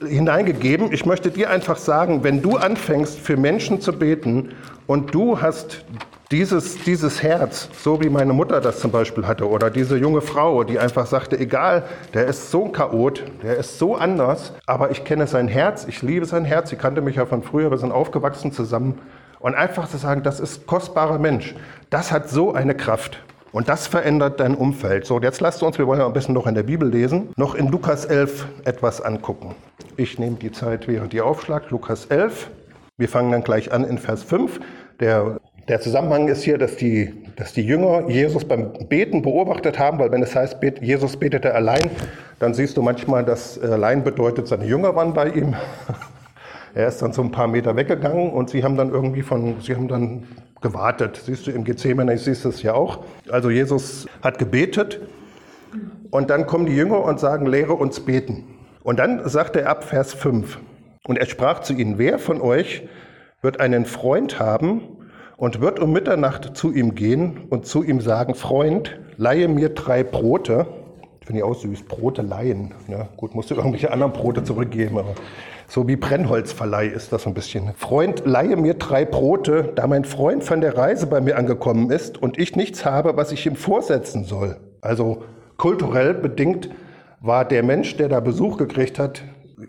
[0.05, 0.91] hineingegeben.
[0.91, 4.49] Ich möchte dir einfach sagen, wenn du anfängst, für Menschen zu beten
[4.85, 5.85] und du hast
[6.31, 10.63] dieses, dieses Herz, so wie meine Mutter das zum Beispiel hatte, oder diese junge Frau,
[10.63, 15.05] die einfach sagte, egal, der ist so ein Chaot, der ist so anders, aber ich
[15.05, 17.91] kenne sein Herz, ich liebe sein Herz, sie kannte mich ja von früher, wir sind
[17.91, 18.99] aufgewachsen zusammen.
[19.39, 21.55] Und einfach zu sagen, das ist kostbarer Mensch,
[21.89, 23.23] das hat so eine Kraft.
[23.53, 25.05] Und das verändert dein Umfeld.
[25.05, 27.55] So, jetzt lasst uns, wir wollen ja ein bisschen noch in der Bibel lesen, noch
[27.55, 29.55] in Lukas 11 etwas angucken.
[29.95, 31.71] Ich nehme die Zeit, während ihr aufschlagt.
[31.71, 32.49] Lukas 11.
[32.97, 34.59] Wir fangen dann gleich an in Vers 5.
[34.99, 39.99] Der der Zusammenhang ist hier, dass die, dass die Jünger Jesus beim Beten beobachtet haben,
[39.99, 41.89] weil wenn es heißt, Jesus betete allein,
[42.39, 45.55] dann siehst du manchmal, dass allein bedeutet, seine Jünger waren bei ihm.
[46.75, 49.73] Er ist dann so ein paar Meter weggegangen und sie haben dann irgendwie von, sie
[49.73, 50.27] haben dann
[50.61, 51.19] gewartet.
[51.25, 52.99] Siehst du im Gethsemane, siehst du es ja auch.
[53.31, 54.99] Also Jesus hat gebetet
[56.11, 58.43] und dann kommen die Jünger und sagen, lehre uns beten.
[58.83, 60.59] Und dann sagt er ab Vers 5,
[61.07, 62.87] und er sprach zu ihnen, wer von euch
[63.41, 64.96] wird einen Freund haben,
[65.37, 70.03] und wird um Mitternacht zu ihm gehen und zu ihm sagen, Freund, leihe mir drei
[70.03, 70.65] Brote.
[71.23, 72.73] Finde ich auch süß, Brote leihen.
[72.87, 75.13] Ja, gut, musst du irgendwelche anderen Brote zurückgeben, aber
[75.67, 77.73] so wie Brennholzverleih ist das ein bisschen.
[77.75, 82.17] Freund, leihe mir drei Brote, da mein Freund von der Reise bei mir angekommen ist
[82.21, 84.57] und ich nichts habe, was ich ihm vorsetzen soll.
[84.81, 85.23] Also
[85.57, 86.69] kulturell bedingt
[87.19, 89.23] war der Mensch, der da Besuch gekriegt hat,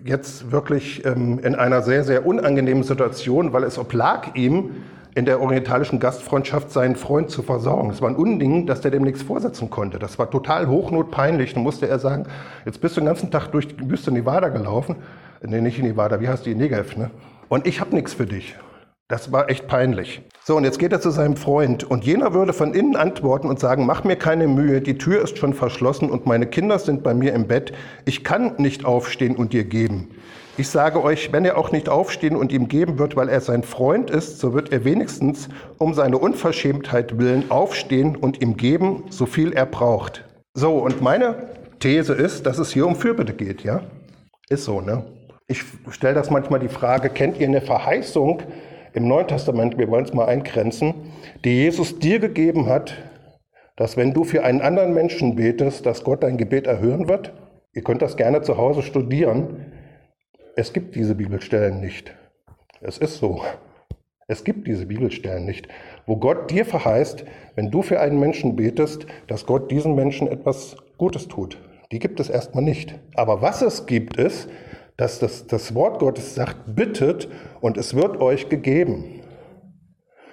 [0.05, 4.77] jetzt wirklich ähm, in einer sehr, sehr unangenehmen Situation, weil es oblag ihm,
[5.14, 7.90] in der orientalischen Gastfreundschaft seinen Freund zu versorgen.
[7.90, 9.99] Es war ein Unding, dass der dem nichts vorsetzen konnte.
[9.99, 11.55] Das war total hochnotpeinlich.
[11.55, 12.27] Dann musste er sagen,
[12.64, 14.97] jetzt bist du den ganzen Tag durch die Wüste Nevada gelaufen.
[15.42, 16.55] Nee, nicht in Nevada, wie heißt die?
[16.55, 17.11] Negev, ne?
[17.49, 18.57] Und ich habe nichts für dich.
[19.11, 20.21] Das war echt peinlich.
[20.44, 21.83] So, und jetzt geht er zu seinem Freund.
[21.83, 25.38] Und jener würde von innen antworten und sagen, mach mir keine Mühe, die Tür ist
[25.38, 27.73] schon verschlossen und meine Kinder sind bei mir im Bett.
[28.05, 30.11] Ich kann nicht aufstehen und dir geben.
[30.59, 33.62] Ich sage euch, wenn er auch nicht aufstehen und ihm geben wird, weil er sein
[33.62, 39.25] Freund ist, so wird er wenigstens um seine Unverschämtheit willen aufstehen und ihm geben, so
[39.25, 40.25] viel er braucht.
[40.55, 43.83] So, und meine These ist, dass es hier um Fürbitte geht, ja?
[44.49, 45.05] Ist so, ne?
[45.47, 48.42] Ich stelle das manchmal die Frage, kennt ihr eine Verheißung
[48.94, 50.92] im Neuen Testament, wir wollen es mal eingrenzen,
[51.44, 52.94] die Jesus dir gegeben hat,
[53.77, 57.33] dass wenn du für einen anderen Menschen betest, dass Gott dein Gebet erhören wird?
[57.75, 59.78] Ihr könnt das gerne zu Hause studieren.
[60.59, 62.12] Es gibt diese Bibelstellen nicht.
[62.81, 63.44] Es ist so.
[64.27, 65.68] Es gibt diese Bibelstellen nicht,
[66.05, 70.75] wo Gott dir verheißt, wenn du für einen Menschen betest, dass Gott diesen Menschen etwas
[70.97, 71.59] Gutes tut.
[71.92, 72.99] Die gibt es erstmal nicht.
[73.14, 74.49] Aber was es gibt, ist,
[74.97, 77.29] dass das, das Wort Gottes sagt, bittet
[77.61, 79.21] und es wird euch gegeben.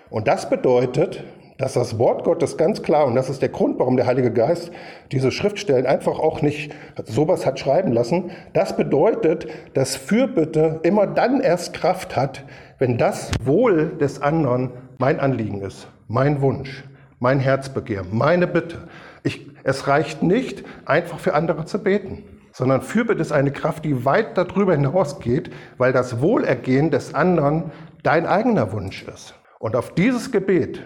[0.09, 1.23] Und das bedeutet,
[1.57, 4.71] dass das Wort Gottes ganz klar, und das ist der Grund, warum der Heilige Geist
[5.11, 6.73] diese Schriftstellen einfach auch nicht
[7.05, 12.43] sowas hat schreiben lassen, das bedeutet, dass Fürbitte immer dann erst Kraft hat,
[12.77, 16.83] wenn das Wohl des anderen mein Anliegen ist, mein Wunsch,
[17.19, 18.87] mein Herzbegehr, meine Bitte.
[19.23, 24.05] Ich, es reicht nicht, einfach für andere zu beten, sondern Fürbitte ist eine Kraft, die
[24.05, 27.71] weit darüber hinausgeht, weil das Wohlergehen des anderen
[28.03, 29.35] dein eigener Wunsch ist.
[29.59, 30.83] Und auf dieses Gebet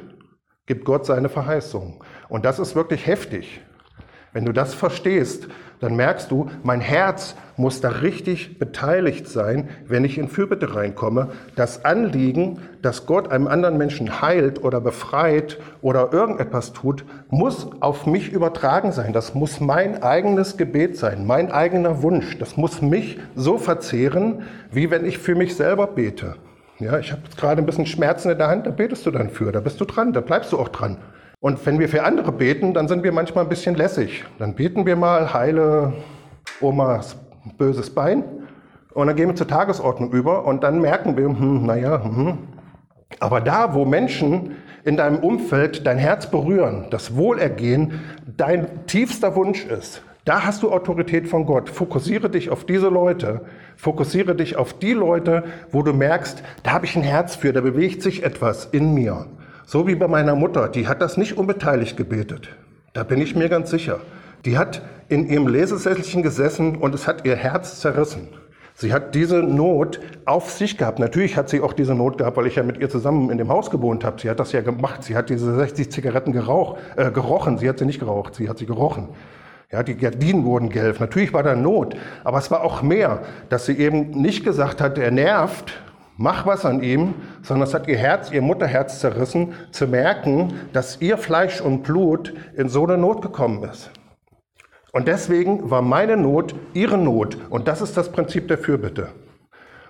[0.69, 1.95] gibt Gott seine Verheißung.
[2.29, 3.59] Und das ist wirklich heftig.
[4.33, 5.47] Wenn du das verstehst,
[5.79, 11.29] dann merkst du, mein Herz muss da richtig beteiligt sein, wenn ich in Fürbitte reinkomme.
[11.55, 18.05] Das Anliegen, dass Gott einem anderen Menschen heilt oder befreit oder irgendetwas tut, muss auf
[18.05, 19.11] mich übertragen sein.
[19.11, 22.37] Das muss mein eigenes Gebet sein, mein eigener Wunsch.
[22.37, 26.35] Das muss mich so verzehren, wie wenn ich für mich selber bete.
[26.79, 29.51] Ja, ich habe gerade ein bisschen Schmerzen in der Hand, da betest du dann für,
[29.51, 30.97] da bist du dran, da bleibst du auch dran.
[31.41, 34.23] Und wenn wir für andere beten, dann sind wir manchmal ein bisschen lässig.
[34.39, 35.93] Dann beten wir mal, heile
[36.61, 37.17] Omas
[37.57, 38.23] böses Bein.
[38.93, 42.37] Und dann gehen wir zur Tagesordnung über und dann merken wir, hm, naja, hm.
[43.19, 47.99] aber da, wo Menschen in deinem Umfeld dein Herz berühren, das Wohlergehen
[48.37, 51.71] dein tiefster Wunsch ist, da hast du Autorität von Gott.
[51.71, 53.41] Fokussiere dich auf diese Leute.
[53.77, 57.61] Fokussiere dich auf die Leute, wo du merkst, da habe ich ein Herz für, da
[57.61, 59.25] bewegt sich etwas in mir.
[59.65, 62.49] So wie bei meiner Mutter, die hat das nicht unbeteiligt gebetet.
[62.93, 64.01] Da bin ich mir ganz sicher.
[64.45, 68.27] Die hat in ihrem Lesesesselchen gesessen und es hat ihr Herz zerrissen.
[68.75, 70.99] Sie hat diese Not auf sich gehabt.
[70.99, 73.49] Natürlich hat sie auch diese Not gehabt, weil ich ja mit ihr zusammen in dem
[73.49, 74.21] Haus gewohnt habe.
[74.21, 75.03] Sie hat das ja gemacht.
[75.03, 77.57] Sie hat diese 60 Zigaretten gerauch, äh, gerochen.
[77.57, 79.09] Sie hat sie nicht geraucht, sie hat sie gerochen.
[79.71, 80.99] Ja, die Gardinen wurden gelb.
[80.99, 84.97] Natürlich war da Not, aber es war auch mehr, dass sie eben nicht gesagt hat,
[84.97, 85.79] er nervt,
[86.17, 91.01] mach was an ihm, sondern es hat ihr Herz, ihr Mutterherz zerrissen, zu merken, dass
[91.01, 93.91] ihr Fleisch und Blut in so eine Not gekommen ist.
[94.91, 97.37] Und deswegen war meine Not ihre Not.
[97.51, 99.09] Und das ist das Prinzip der Fürbitte.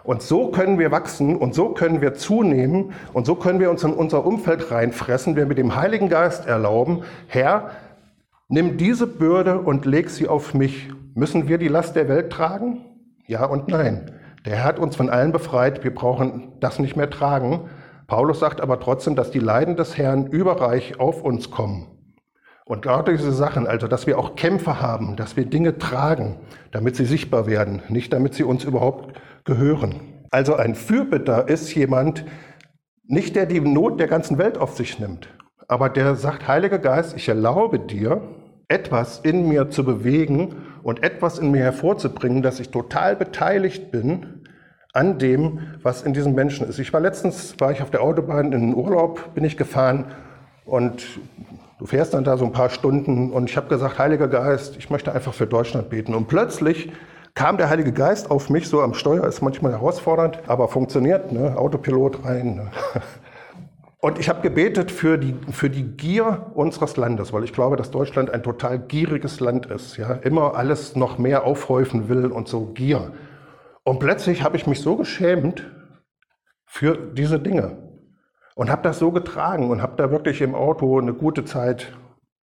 [0.03, 3.83] Und so können wir wachsen und so können wir zunehmen und so können wir uns
[3.85, 7.71] in unser Umfeld reinfressen, wenn wir dem Heiligen Geist erlauben, Herr,
[8.51, 10.89] Nimm diese Bürde und leg sie auf mich.
[11.13, 12.83] Müssen wir die Last der Welt tragen?
[13.27, 14.11] Ja und nein.
[14.43, 15.83] Der Herr hat uns von allen befreit.
[15.83, 17.69] Wir brauchen das nicht mehr tragen.
[18.07, 21.89] Paulus sagt aber trotzdem, dass die Leiden des Herrn überreich auf uns kommen.
[22.65, 26.39] Und gerade diese Sachen, also dass wir auch Kämpfe haben, dass wir Dinge tragen,
[26.71, 30.25] damit sie sichtbar werden, nicht damit sie uns überhaupt gehören.
[30.31, 32.25] Also ein Fürbitter ist jemand,
[33.05, 35.29] nicht der die Not der ganzen Welt auf sich nimmt,
[35.67, 38.23] aber der sagt, Heiliger Geist, ich erlaube dir,
[38.69, 44.45] etwas in mir zu bewegen und etwas in mir hervorzubringen, dass ich total beteiligt bin
[44.93, 46.79] an dem, was in diesem Menschen ist.
[46.79, 50.05] Ich war letztens, war ich auf der Autobahn in den Urlaub, bin ich gefahren
[50.65, 51.03] und
[51.79, 54.89] du fährst dann da so ein paar Stunden und ich habe gesagt, Heiliger Geist, ich
[54.89, 56.13] möchte einfach für Deutschland beten.
[56.13, 56.91] Und plötzlich
[57.33, 61.57] kam der Heilige Geist auf mich, so am Steuer ist manchmal herausfordernd, aber funktioniert, ne?
[61.57, 62.55] Autopilot rein.
[62.55, 62.71] Ne?
[64.01, 67.91] Und ich habe gebetet für die, für die Gier unseres Landes, weil ich glaube, dass
[67.91, 69.97] Deutschland ein total gieriges Land ist.
[69.97, 70.13] Ja?
[70.13, 73.11] Immer alles noch mehr aufhäufen will und so Gier.
[73.83, 75.69] Und plötzlich habe ich mich so geschämt
[76.65, 77.77] für diese Dinge
[78.55, 81.91] und habe das so getragen und habe da wirklich im Auto eine gute Zeit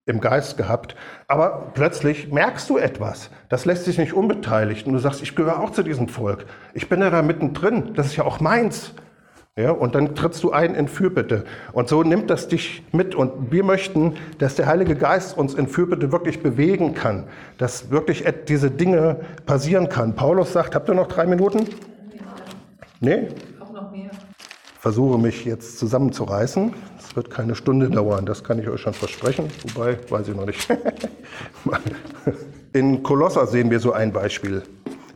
[0.05, 0.95] im Geist gehabt.
[1.27, 3.29] Aber plötzlich merkst du etwas.
[3.49, 4.87] Das lässt sich nicht unbeteiligt.
[4.87, 6.45] Und du sagst, ich gehöre auch zu diesem Volk.
[6.73, 7.93] Ich bin ja da mittendrin.
[7.93, 8.93] Das ist ja auch meins.
[9.55, 11.45] Ja, und dann trittst du ein in Fürbitte.
[11.73, 13.13] Und so nimmt das dich mit.
[13.13, 17.25] Und wir möchten, dass der Heilige Geist uns in Fürbitte wirklich bewegen kann,
[17.59, 20.15] dass wirklich diese Dinge passieren kann.
[20.15, 21.67] Paulus sagt, habt ihr noch drei Minuten?
[22.99, 23.27] Nee?
[23.59, 24.09] Auch noch mehr.
[24.79, 26.73] Versuche mich jetzt zusammenzureißen.
[26.97, 29.51] Es wird keine Stunde dauern, das kann ich euch schon versprechen.
[29.67, 30.67] Wobei, weiß ich noch nicht.
[32.73, 34.63] in Kolosser sehen wir so ein Beispiel.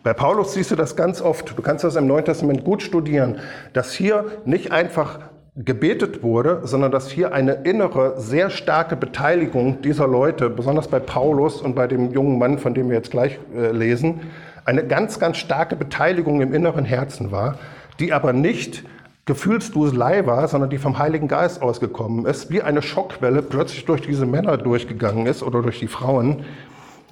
[0.07, 1.57] Bei Paulus siehst du das ganz oft.
[1.57, 3.39] Du kannst das im Neuen Testament gut studieren,
[3.73, 5.19] dass hier nicht einfach
[5.53, 11.61] gebetet wurde, sondern dass hier eine innere, sehr starke Beteiligung dieser Leute, besonders bei Paulus
[11.61, 14.21] und bei dem jungen Mann, von dem wir jetzt gleich äh, lesen,
[14.63, 17.55] eine ganz, ganz starke Beteiligung im inneren Herzen war,
[17.99, 18.85] die aber nicht
[19.25, 24.25] Gefühlsduselei war, sondern die vom Heiligen Geist ausgekommen ist, wie eine Schockwelle plötzlich durch diese
[24.25, 26.45] Männer durchgegangen ist oder durch die Frauen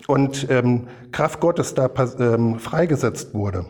[0.08, 1.90] und ähm, Kraft Gottes da
[2.20, 3.66] ähm, freigesetzt wurde.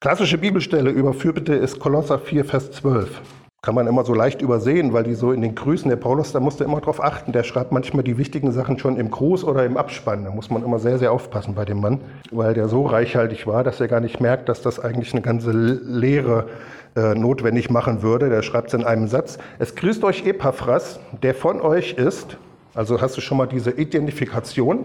[0.00, 3.20] Klassische Bibelstelle über Fürbitte ist Kolosser 4, Vers 12.
[3.64, 6.40] Kann man immer so leicht übersehen, weil die so in den Grüßen der Paulus, da
[6.40, 7.30] musst du immer drauf achten.
[7.30, 10.24] Der schreibt manchmal die wichtigen Sachen schon im Gruß oder im Abspann.
[10.24, 12.00] Da muss man immer sehr, sehr aufpassen bei dem Mann,
[12.32, 15.52] weil der so reichhaltig war, dass er gar nicht merkt, dass das eigentlich eine ganze
[15.52, 16.48] Lehre
[16.96, 18.28] äh, notwendig machen würde.
[18.28, 19.38] Der schreibt es in einem Satz.
[19.60, 22.36] Es grüßt euch Epaphras, der von euch ist.
[22.74, 24.84] Also hast du schon mal diese Identifikation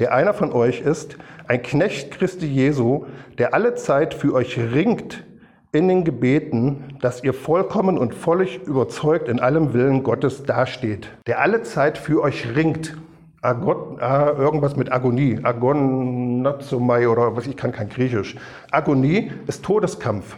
[0.00, 3.04] der einer von euch ist, ein Knecht Christi Jesu,
[3.38, 5.24] der alle Zeit für euch ringt
[5.72, 11.40] in den Gebeten, dass ihr vollkommen und völlig überzeugt in allem Willen Gottes dasteht, der
[11.40, 12.96] alle Zeit für euch ringt.
[13.42, 18.36] Agon, ah, irgendwas mit Agonie, Agonazomai oder was, ich kann kein Griechisch.
[18.70, 20.36] Agonie ist Todeskampf,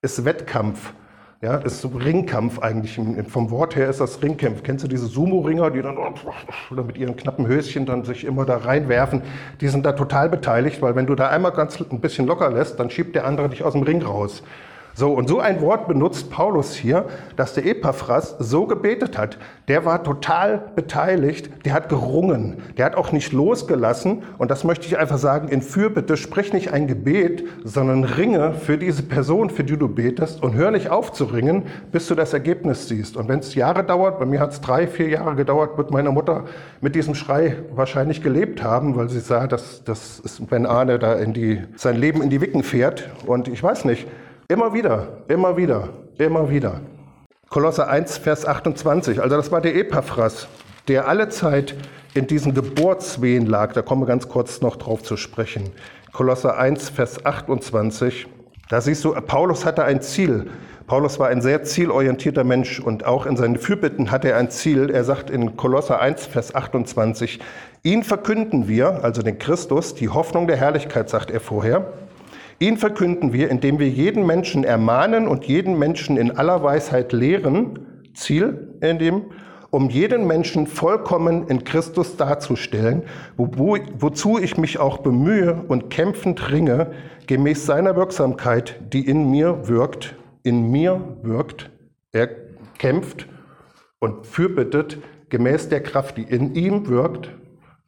[0.00, 0.94] ist Wettkampf.
[1.44, 2.98] Ja, ist so Ringkampf eigentlich.
[3.28, 4.62] Vom Wort her ist das Ringkampf.
[4.62, 5.98] Kennst du diese Sumo-Ringer, die dann
[6.70, 9.20] oder mit ihren knappen Höschen dann sich immer da reinwerfen?
[9.60, 12.80] Die sind da total beteiligt, weil wenn du da einmal ganz ein bisschen locker lässt,
[12.80, 14.42] dann schiebt der andere dich aus dem Ring raus.
[14.96, 19.38] So, und so ein Wort benutzt Paulus hier, dass der Epaphras so gebetet hat.
[19.66, 24.22] Der war total beteiligt, der hat gerungen, der hat auch nicht losgelassen.
[24.38, 28.78] Und das möchte ich einfach sagen, in Fürbitte sprich nicht ein Gebet, sondern ringe für
[28.78, 32.32] diese Person, für die du betest und hör nicht auf zu ringen, bis du das
[32.32, 33.16] Ergebnis siehst.
[33.16, 36.12] Und wenn es Jahre dauert, bei mir hat es drei, vier Jahre gedauert, wird meine
[36.12, 36.44] Mutter
[36.80, 41.14] mit diesem Schrei wahrscheinlich gelebt haben, weil sie sah, dass das ist, wenn Arne da
[41.14, 43.10] in die, sein Leben in die Wicken fährt.
[43.26, 44.06] Und ich weiß nicht,
[44.48, 45.88] Immer wieder, immer wieder,
[46.18, 46.82] immer wieder.
[47.48, 50.48] Kolosser 1, Vers 28, also das war der Epaphras,
[50.86, 51.74] der alle Zeit
[52.12, 53.72] in diesen Geburtswehen lag.
[53.72, 55.70] Da kommen wir ganz kurz noch drauf zu sprechen.
[56.12, 58.26] Kolosser 1, Vers 28,
[58.68, 60.50] da siehst du, Paulus hatte ein Ziel.
[60.86, 64.90] Paulus war ein sehr zielorientierter Mensch und auch in seinen Fürbitten hatte er ein Ziel.
[64.90, 67.40] Er sagt in Kolosser 1, Vers 28,
[67.82, 71.94] ihn verkünden wir, also den Christus, die Hoffnung der Herrlichkeit, sagt er vorher.
[72.58, 78.04] Ihn verkünden wir, indem wir jeden Menschen ermahnen und jeden Menschen in aller Weisheit lehren,
[78.14, 79.22] Ziel in dem,
[79.70, 83.02] um jeden Menschen vollkommen in Christus darzustellen,
[83.36, 86.92] wo, wo, wozu ich mich auch bemühe und kämpfend ringe,
[87.26, 91.70] gemäß seiner Wirksamkeit, die in mir wirkt, in mir wirkt.
[92.12, 92.28] Er
[92.78, 93.26] kämpft
[93.98, 94.98] und fürbittet
[95.28, 97.30] gemäß der Kraft, die in ihm wirkt,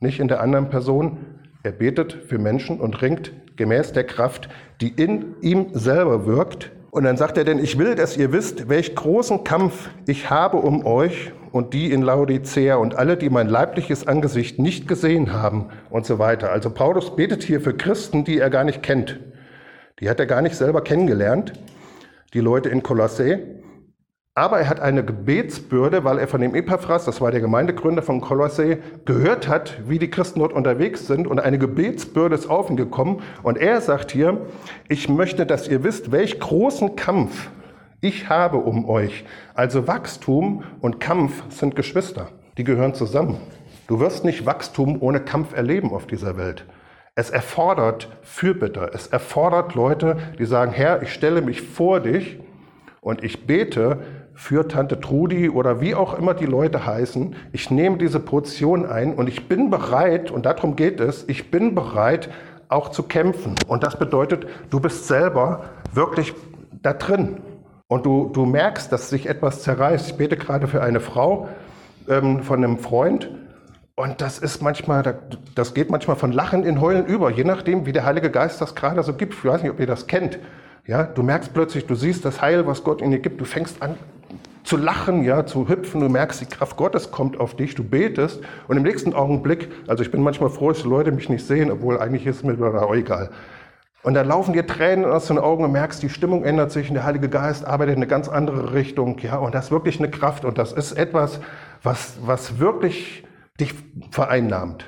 [0.00, 1.18] nicht in der anderen Person.
[1.66, 4.48] Er betet für Menschen und ringt gemäß der Kraft,
[4.80, 6.70] die in ihm selber wirkt.
[6.92, 10.58] Und dann sagt er denn, ich will, dass ihr wisst, welch großen Kampf ich habe
[10.58, 15.66] um euch und die in Laodicea und alle, die mein leibliches Angesicht nicht gesehen haben
[15.90, 16.52] und so weiter.
[16.52, 19.18] Also Paulus betet hier für Christen, die er gar nicht kennt.
[19.98, 21.52] Die hat er gar nicht selber kennengelernt,
[22.32, 23.40] die Leute in Kolossä.
[24.38, 28.20] Aber er hat eine Gebetsbürde, weil er von dem Epaphras, das war der Gemeindegründer von
[28.20, 28.76] Kolosse,
[29.06, 31.26] gehört hat, wie die Christen dort unterwegs sind.
[31.26, 33.22] Und eine Gebetsbürde ist auf ihn gekommen.
[33.42, 34.42] Und er sagt hier,
[34.90, 37.48] ich möchte, dass ihr wisst, welch großen Kampf
[38.02, 39.24] ich habe um euch.
[39.54, 42.28] Also Wachstum und Kampf sind Geschwister.
[42.58, 43.38] Die gehören zusammen.
[43.86, 46.66] Du wirst nicht Wachstum ohne Kampf erleben auf dieser Welt.
[47.14, 48.90] Es erfordert Fürbitter.
[48.92, 52.38] Es erfordert Leute, die sagen, Herr, ich stelle mich vor dich
[53.00, 54.00] und ich bete
[54.36, 57.34] für Tante Trudi oder wie auch immer die Leute heißen.
[57.52, 61.74] Ich nehme diese Portion ein und ich bin bereit, und darum geht es, ich bin
[61.74, 62.28] bereit,
[62.68, 63.54] auch zu kämpfen.
[63.66, 66.34] Und das bedeutet, du bist selber wirklich
[66.82, 67.38] da drin.
[67.88, 70.10] Und du, du merkst, dass sich etwas zerreißt.
[70.10, 71.48] Ich bete gerade für eine Frau
[72.08, 73.30] ähm, von einem Freund.
[73.94, 75.18] Und das ist manchmal,
[75.54, 78.74] das geht manchmal von Lachen in Heulen über, je nachdem, wie der Heilige Geist das
[78.74, 79.32] gerade so gibt.
[79.32, 80.38] Ich weiß nicht, ob ihr das kennt.
[80.86, 83.40] Ja, du merkst plötzlich, du siehst das Heil, was Gott in dir gibt.
[83.40, 83.96] Du fängst an
[84.62, 86.00] zu lachen, ja, zu hüpfen.
[86.00, 87.74] Du merkst, die Kraft Gottes kommt auf dich.
[87.74, 91.28] Du betest und im nächsten Augenblick, also ich bin manchmal froh, dass die Leute mich
[91.28, 93.30] nicht sehen, obwohl eigentlich ist es mir auch egal.
[94.04, 96.94] Und dann laufen dir Tränen aus den Augen und merkst, die Stimmung ändert sich und
[96.94, 99.18] der Heilige Geist arbeitet in eine ganz andere Richtung.
[99.18, 101.40] Ja, und das ist wirklich eine Kraft und das ist etwas,
[101.82, 103.24] was, was wirklich
[103.58, 103.74] dich
[104.12, 104.84] vereinnahmt.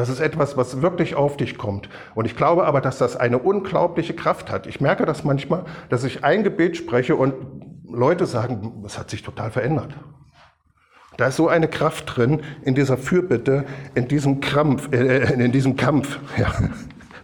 [0.00, 1.90] Das ist etwas, was wirklich auf dich kommt.
[2.14, 4.66] Und ich glaube aber, dass das eine unglaubliche Kraft hat.
[4.66, 7.34] Ich merke das manchmal, dass ich ein Gebet spreche und
[7.86, 9.94] Leute sagen, es hat sich total verändert.
[11.18, 15.76] Da ist so eine Kraft drin in dieser Fürbitte, in diesem Krampf, äh, in diesem
[15.76, 16.18] Kampf.
[16.38, 16.50] Ja.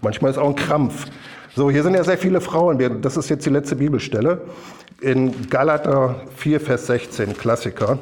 [0.03, 1.07] Manchmal ist auch ein Krampf.
[1.55, 3.01] So, hier sind ja sehr viele Frauen.
[3.01, 4.43] Das ist jetzt die letzte Bibelstelle.
[5.01, 7.99] In Galater 4, Vers 16, Klassiker.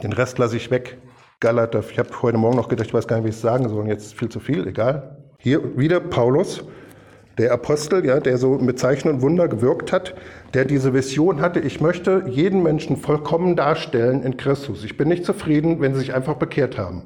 [0.00, 0.96] Den Rest lasse ich weg.
[1.44, 3.68] Galater, ich habe heute Morgen noch gedacht, ich weiß gar nicht, wie ich es sagen
[3.68, 5.18] soll, jetzt viel zu viel, egal.
[5.36, 6.64] Hier wieder Paulus,
[7.36, 10.14] der Apostel, ja, der so mit Zeichen und Wunder gewirkt hat,
[10.54, 14.84] der diese Vision hatte, ich möchte jeden Menschen vollkommen darstellen in Christus.
[14.84, 17.02] Ich bin nicht zufrieden, wenn sie sich einfach bekehrt haben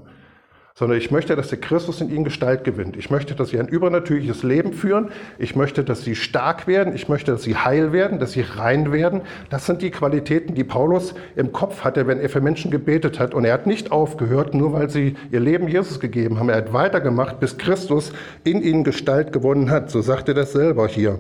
[0.79, 2.97] sondern ich möchte, dass der Christus in ihnen Gestalt gewinnt.
[2.97, 5.09] Ich möchte, dass sie ein übernatürliches Leben führen.
[5.37, 6.95] Ich möchte, dass sie stark werden.
[6.95, 9.23] Ich möchte, dass sie heil werden, dass sie rein werden.
[9.51, 13.35] Das sind die Qualitäten, die Paulus im Kopf hatte, wenn er für Menschen gebetet hat.
[13.35, 16.49] Und er hat nicht aufgehört, nur weil sie ihr Leben Jesus gegeben haben.
[16.49, 18.13] Er hat weitergemacht, bis Christus
[18.45, 19.91] in ihnen Gestalt gewonnen hat.
[19.91, 21.19] So sagt er das selber hier.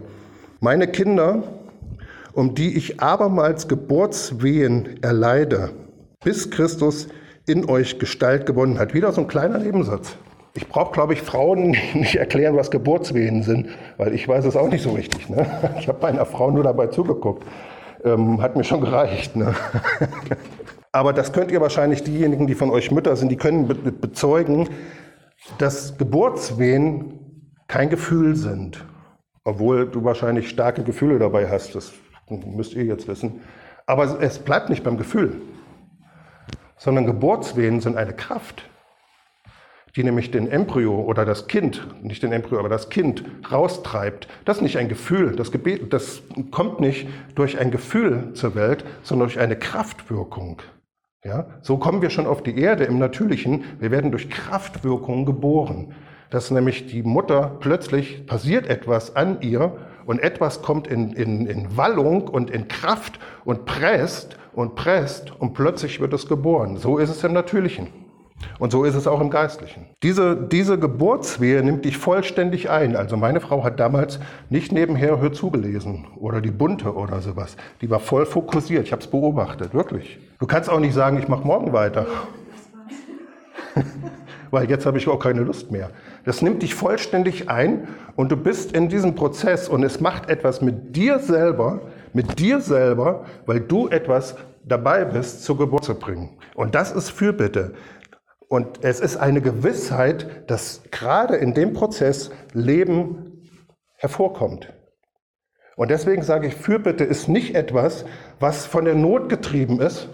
[0.61, 1.43] Meine Kinder,
[2.33, 5.71] um die ich abermals Geburtswehen erleide,
[6.23, 7.09] bis Christus
[7.49, 8.95] in euch Gestalt gewonnen hat.
[8.95, 10.17] Wieder so ein kleiner Nebensatz.
[10.55, 14.69] Ich brauche, glaube ich, Frauen nicht erklären, was Geburtswehen sind, weil ich weiß es auch
[14.69, 15.29] nicht so richtig.
[15.29, 15.47] Ne?
[15.79, 17.45] Ich habe meiner Frau nur dabei zugeguckt.
[18.05, 19.35] Ähm, hat mir schon gereicht.
[19.35, 19.55] Ne?
[20.93, 24.69] Aber das könnt ihr wahrscheinlich, diejenigen, die von euch Mütter sind, die können be bezeugen,
[25.59, 28.85] dass Geburtswehen kein Gefühl sind.
[29.45, 31.93] Obwohl du wahrscheinlich starke Gefühle dabei hast, das
[32.29, 33.41] müsst ihr jetzt wissen.
[33.87, 35.41] Aber es bleibt nicht beim Gefühl
[36.79, 38.69] sondern Geburtswehen sind eine Kraft,
[39.97, 44.29] die nämlich den Embryo oder das Kind, nicht den Embryo, aber das Kind raustreibt.
[44.45, 48.85] Das ist nicht ein Gefühl, das, Gebet, das kommt nicht durch ein Gefühl zur Welt,
[49.03, 50.63] sondern durch eine Kraftwirkung.
[51.25, 53.65] Ja, so kommen wir schon auf die Erde im Natürlichen.
[53.81, 55.95] Wir werden durch Kraftwirkungen geboren.
[56.31, 59.77] Dass nämlich die Mutter plötzlich passiert etwas an ihr
[60.09, 65.53] und etwas kommt in, in, in Wallung und in Kraft und presst und presst und
[65.53, 66.79] plötzlich wird es geboren.
[66.79, 67.89] So ist es im Natürlichen.
[68.59, 69.85] Und so ist es auch im Geistlichen.
[70.03, 72.97] Diese, diese Geburtswehe nimmt dich vollständig ein.
[72.97, 77.59] Also meine Frau hat damals nicht nebenher Hör zugelesen oder die Bunte oder sowas.
[77.83, 78.87] Die war voll fokussiert.
[78.87, 80.19] Ich habe es beobachtet, wirklich.
[80.39, 82.07] Du kannst auch nicht sagen, ich mache morgen weiter.
[84.51, 85.91] Weil jetzt habe ich auch keine Lust mehr.
[86.29, 90.61] Das nimmt dich vollständig ein und du bist in diesem Prozess und es macht etwas
[90.61, 91.81] mit dir selber,
[92.13, 96.37] mit dir selber, weil du etwas dabei bist, zur Geburt zu bringen.
[96.55, 97.73] Und das ist Fürbitte.
[98.47, 103.49] Und es ist eine Gewissheit, dass gerade in dem Prozess Leben
[103.97, 104.71] hervorkommt.
[105.77, 108.05] Und deswegen sage ich, Fürbitte ist nicht etwas,
[108.39, 110.11] was von der Not getrieben ist,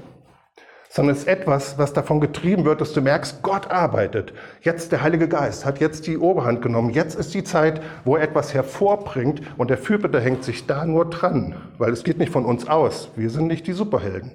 [0.94, 4.32] sondern es ist etwas, was davon getrieben wird, dass du merkst, Gott arbeitet.
[4.60, 6.90] Jetzt der Heilige Geist hat jetzt die Oberhand genommen.
[6.90, 11.10] Jetzt ist die Zeit, wo er etwas hervorbringt und der Fürbitter hängt sich da nur
[11.10, 13.10] dran, weil es geht nicht von uns aus.
[13.16, 14.30] Wir sind nicht die Superhelden.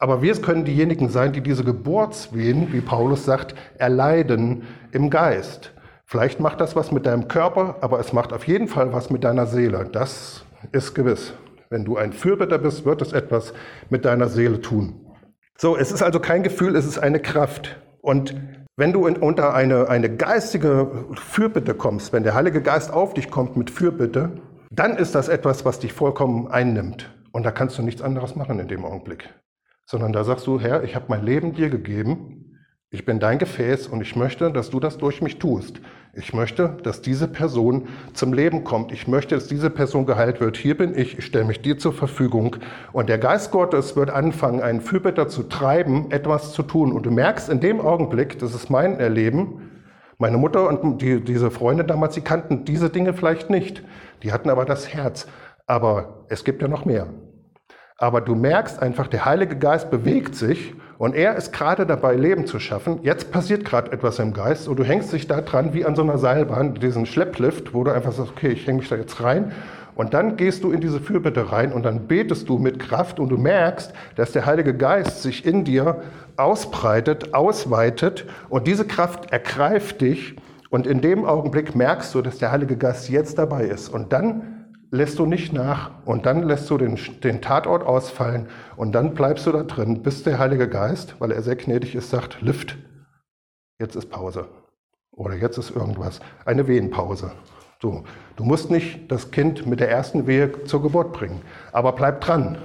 [0.00, 5.70] Aber wir können diejenigen sein, die diese Geburtswehen, wie Paulus sagt, erleiden im Geist.
[6.06, 9.22] Vielleicht macht das was mit deinem Körper, aber es macht auf jeden Fall was mit
[9.22, 9.88] deiner Seele.
[9.92, 11.34] Das ist gewiss.
[11.70, 13.54] Wenn du ein Fürbitter bist, wird es etwas
[13.90, 15.03] mit deiner Seele tun.
[15.56, 17.80] So, es ist also kein Gefühl, es ist eine Kraft.
[18.00, 18.34] Und
[18.76, 23.30] wenn du in, unter eine, eine geistige Fürbitte kommst, wenn der Heilige Geist auf dich
[23.30, 27.14] kommt mit Fürbitte, dann ist das etwas, was dich vollkommen einnimmt.
[27.30, 29.32] Und da kannst du nichts anderes machen in dem Augenblick.
[29.86, 32.43] Sondern da sagst du, Herr, ich habe mein Leben dir gegeben
[32.94, 35.80] ich bin dein Gefäß und ich möchte, dass du das durch mich tust.
[36.12, 38.92] Ich möchte, dass diese Person zum Leben kommt.
[38.92, 40.56] Ich möchte, dass diese Person geheilt wird.
[40.56, 42.54] Hier bin ich, ich stelle mich dir zur Verfügung.
[42.92, 46.92] Und der Geist Gottes wird anfangen, einen Fürbitter zu treiben, etwas zu tun.
[46.92, 49.72] Und du merkst in dem Augenblick, das ist mein Erleben,
[50.18, 53.82] meine Mutter und die, diese Freunde damals, sie kannten diese Dinge vielleicht nicht.
[54.22, 55.26] Die hatten aber das Herz.
[55.66, 57.08] Aber es gibt ja noch mehr.
[57.96, 62.44] Aber du merkst einfach, der Heilige Geist bewegt sich und er ist gerade dabei, Leben
[62.44, 62.98] zu schaffen.
[63.02, 66.02] Jetzt passiert gerade etwas im Geist und du hängst dich da dran wie an so
[66.02, 69.52] einer Seilbahn, diesen Schlepplift, wo du einfach sagst, okay, ich hänge mich da jetzt rein.
[69.94, 73.28] Und dann gehst du in diese Fürbitte rein und dann betest du mit Kraft und
[73.28, 76.02] du merkst, dass der Heilige Geist sich in dir
[76.36, 80.34] ausbreitet, ausweitet und diese Kraft ergreift dich
[80.68, 83.88] und in dem Augenblick merkst du, dass der Heilige Geist jetzt dabei ist.
[83.88, 84.53] Und dann
[84.94, 89.46] lässt du nicht nach und dann lässt du den, den Tatort ausfallen und dann bleibst
[89.46, 92.76] du da drin, bis der Heilige Geist, weil er sehr gnädig ist, sagt, Lift,
[93.78, 94.48] jetzt ist Pause.
[95.10, 96.20] Oder jetzt ist irgendwas.
[96.44, 97.32] Eine Wehenpause.
[97.80, 98.04] So.
[98.36, 101.42] Du musst nicht das Kind mit der ersten Wehe zur Geburt bringen,
[101.72, 102.58] aber bleib dran.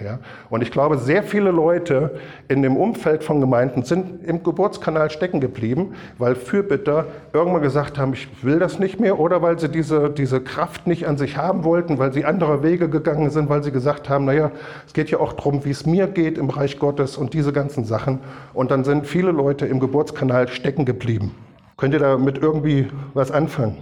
[0.00, 0.18] Ja?
[0.50, 2.18] Und ich glaube, sehr viele Leute
[2.48, 8.12] in dem Umfeld von Gemeinden sind im Geburtskanal stecken geblieben, weil Fürbitter irgendwann gesagt haben,
[8.12, 11.64] ich will das nicht mehr oder weil sie diese, diese Kraft nicht an sich haben
[11.64, 14.50] wollten, weil sie andere Wege gegangen sind, weil sie gesagt haben, naja,
[14.86, 17.84] es geht ja auch darum, wie es mir geht im Reich Gottes und diese ganzen
[17.84, 18.20] Sachen.
[18.52, 21.34] Und dann sind viele Leute im Geburtskanal stecken geblieben.
[21.76, 23.76] Könnt ihr damit irgendwie was anfangen?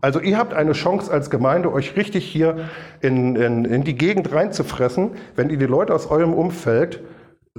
[0.00, 2.68] Also ihr habt eine Chance als Gemeinde, euch richtig hier
[3.00, 7.02] in, in, in die Gegend reinzufressen, wenn ihr die Leute aus eurem Umfeld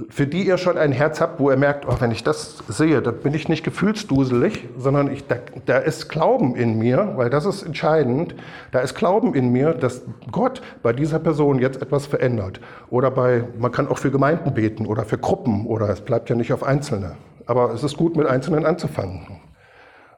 [0.08, 3.02] für die ihr schon ein Herz habt, wo ihr merkt, oh, wenn ich das sehe,
[3.02, 5.36] da bin ich nicht gefühlsduselig, sondern ich, da,
[5.66, 8.34] da ist Glauben in mir, weil das ist entscheidend,
[8.70, 12.60] da ist Glauben in mir, dass Gott bei dieser Person jetzt etwas verändert.
[12.88, 16.36] Oder bei, man kann auch für Gemeinden beten oder für Gruppen oder es bleibt ja
[16.36, 17.16] nicht auf Einzelne.
[17.44, 19.41] Aber es ist gut, mit Einzelnen anzufangen.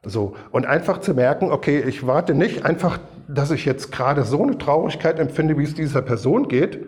[0.05, 0.35] So.
[0.51, 4.57] Und einfach zu merken, okay, ich warte nicht einfach, dass ich jetzt gerade so eine
[4.57, 6.79] Traurigkeit empfinde, wie es dieser Person geht,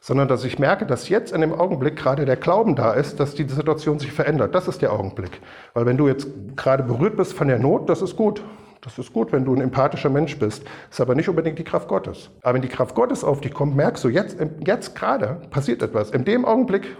[0.00, 3.34] sondern dass ich merke, dass jetzt in dem Augenblick gerade der Glauben da ist, dass
[3.34, 4.54] die Situation sich verändert.
[4.54, 5.40] Das ist der Augenblick.
[5.74, 8.42] Weil wenn du jetzt gerade berührt bist von der Not, das ist gut.
[8.82, 10.62] Das ist gut, wenn du ein empathischer Mensch bist.
[10.90, 12.30] Ist aber nicht unbedingt die Kraft Gottes.
[12.42, 16.10] Aber wenn die Kraft Gottes auf dich kommt, merkst du, jetzt, jetzt gerade passiert etwas.
[16.10, 16.96] In dem Augenblick.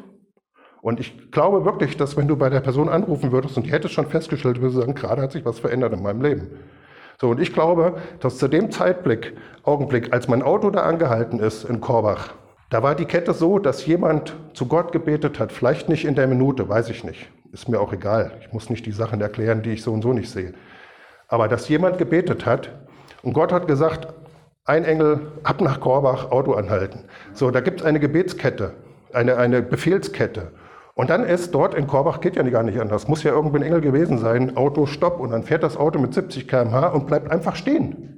[0.87, 3.89] Und ich glaube wirklich, dass wenn du bei der Person anrufen würdest und die hätte
[3.89, 6.47] es schon festgestellt, würde sagen, gerade hat sich was verändert in meinem Leben.
[7.21, 11.65] So, und ich glaube, dass zu dem Zeitblick, Augenblick, als mein Auto da angehalten ist
[11.65, 12.35] in Korbach,
[12.71, 16.29] da war die Kette so, dass jemand zu Gott gebetet hat, vielleicht nicht in der
[16.29, 18.31] Minute, weiß ich nicht, ist mir auch egal.
[18.43, 20.55] Ich muss nicht die Sachen erklären, die ich so und so nicht sehe.
[21.27, 22.71] Aber dass jemand gebetet hat
[23.25, 24.15] und Gott hat gesagt,
[24.65, 27.01] ein Engel ab nach Korbach, Auto anhalten.
[27.33, 28.75] So, da gibt es eine Gebetskette,
[29.13, 30.53] eine, eine Befehlskette.
[30.97, 33.63] Und dann ist dort in Korbach, geht ja gar nicht anders, muss ja irgendwie ein
[33.63, 37.31] Engel gewesen sein, Auto stopp und dann fährt das Auto mit 70 km/h und bleibt
[37.31, 38.17] einfach stehen.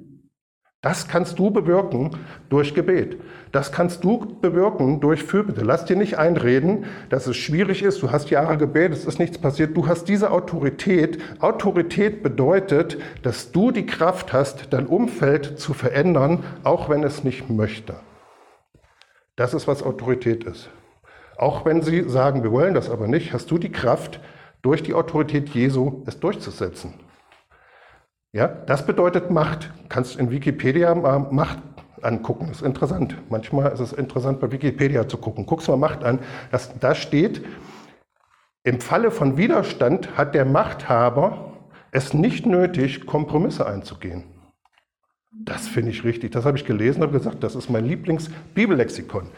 [0.81, 2.11] Das kannst du bewirken
[2.47, 3.17] durch Gebet.
[3.51, 5.59] Das kannst du bewirken durch Fürbitte.
[5.59, 8.01] Lass dir nicht einreden, dass es schwierig ist.
[8.01, 9.75] Du hast Jahre gebetet, es ist nichts passiert.
[9.75, 11.21] Du hast diese Autorität.
[11.41, 17.49] Autorität bedeutet, dass du die Kraft hast, dein Umfeld zu verändern, auch wenn es nicht
[17.49, 17.95] möchte.
[19.35, 20.69] Das ist, was Autorität ist.
[21.39, 24.19] Auch wenn sie sagen, wir wollen das aber nicht, hast du die Kraft,
[24.61, 26.95] durch die Autorität Jesu es durchzusetzen.
[28.33, 29.71] Ja, das bedeutet Macht.
[29.87, 31.59] Kannst in Wikipedia mal Macht
[32.01, 32.47] angucken.
[32.49, 33.15] Das ist interessant.
[33.29, 35.45] Manchmal ist es interessant, bei Wikipedia zu gucken.
[35.45, 36.19] Guckst mal Macht an.
[36.51, 37.41] Das, da steht,
[38.63, 41.53] im Falle von Widerstand hat der Machthaber
[41.91, 44.25] es nicht nötig, Kompromisse einzugehen.
[45.45, 46.33] Das finde ich richtig.
[46.33, 49.29] Das habe ich gelesen und gesagt, das ist mein Lieblingsbibellexikon.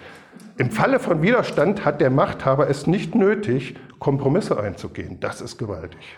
[0.58, 5.20] Im Falle von Widerstand hat der Machthaber es nicht nötig, Kompromisse einzugehen.
[5.20, 6.18] Das ist gewaltig.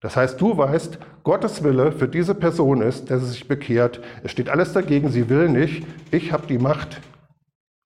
[0.00, 4.00] Das heißt, du weißt, Gottes Wille für diese Person ist, dass sie sich bekehrt.
[4.22, 5.86] Es steht alles dagegen, sie will nicht.
[6.10, 7.00] Ich habe die Macht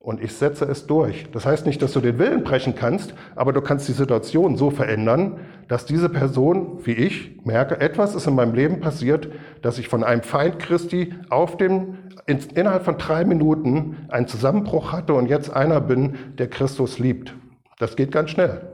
[0.05, 1.27] und ich setze es durch.
[1.33, 4.71] Das heißt nicht, dass du den Willen brechen kannst, aber du kannst die Situation so
[4.71, 9.31] verändern, dass diese Person, wie ich, merke, etwas ist in meinem Leben passiert,
[9.63, 11.97] dass ich von einem Feind Christi auf dem,
[12.27, 17.35] in, innerhalb von drei Minuten einen Zusammenbruch hatte und jetzt einer bin, der Christus liebt.
[17.79, 18.74] Das geht ganz schnell.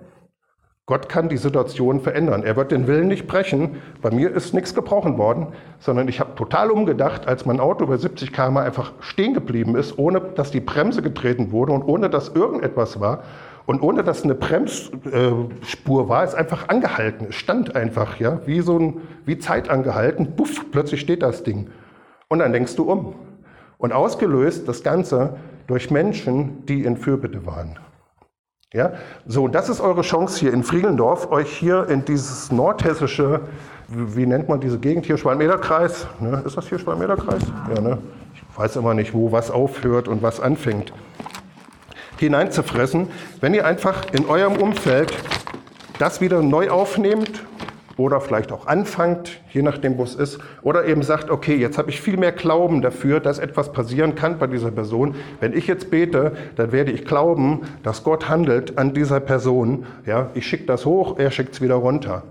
[0.90, 2.42] Gott kann die Situation verändern.
[2.42, 3.76] Er wird den Willen nicht brechen.
[4.02, 5.46] Bei mir ist nichts gebrochen worden,
[5.78, 10.00] sondern ich habe total umgedacht, als mein Auto bei 70 km einfach stehen geblieben ist,
[10.00, 13.22] ohne dass die Bremse getreten wurde und ohne dass irgendetwas war.
[13.66, 17.28] Und ohne dass eine Bremsspur war, ist einfach angehalten.
[17.28, 20.34] Es stand einfach, ja, wie so ein, wie Zeit angehalten.
[20.34, 21.68] Puff, plötzlich steht das Ding.
[22.26, 23.14] Und dann denkst du um.
[23.78, 25.36] Und ausgelöst das Ganze
[25.68, 27.78] durch Menschen, die in Fürbitte waren.
[28.72, 28.92] Ja,
[29.26, 33.40] so, das ist eure Chance hier in Friegelndorf, euch hier in dieses nordhessische,
[33.88, 36.06] wie, nennt man diese Gegend hier, Schwalmederkreis?
[36.20, 36.40] Ne?
[36.46, 37.42] Ist das hier Schwalmederkreis?
[37.74, 37.98] Ja, ne?
[38.32, 40.92] Ich weiß immer nicht, wo was aufhört und was anfängt.
[42.18, 43.08] Hineinzufressen,
[43.40, 45.16] wenn ihr einfach in eurem Umfeld
[45.98, 47.42] das wieder neu aufnehmt
[48.00, 51.90] oder vielleicht auch anfangt, je nachdem, wo es ist, oder eben sagt, okay, jetzt habe
[51.90, 55.14] ich viel mehr Glauben dafür, dass etwas passieren kann bei dieser Person.
[55.40, 59.86] Wenn ich jetzt bete, dann werde ich glauben, dass Gott handelt an dieser Person.
[60.06, 62.22] Ja, ich schicke das hoch, er schickt es wieder runter.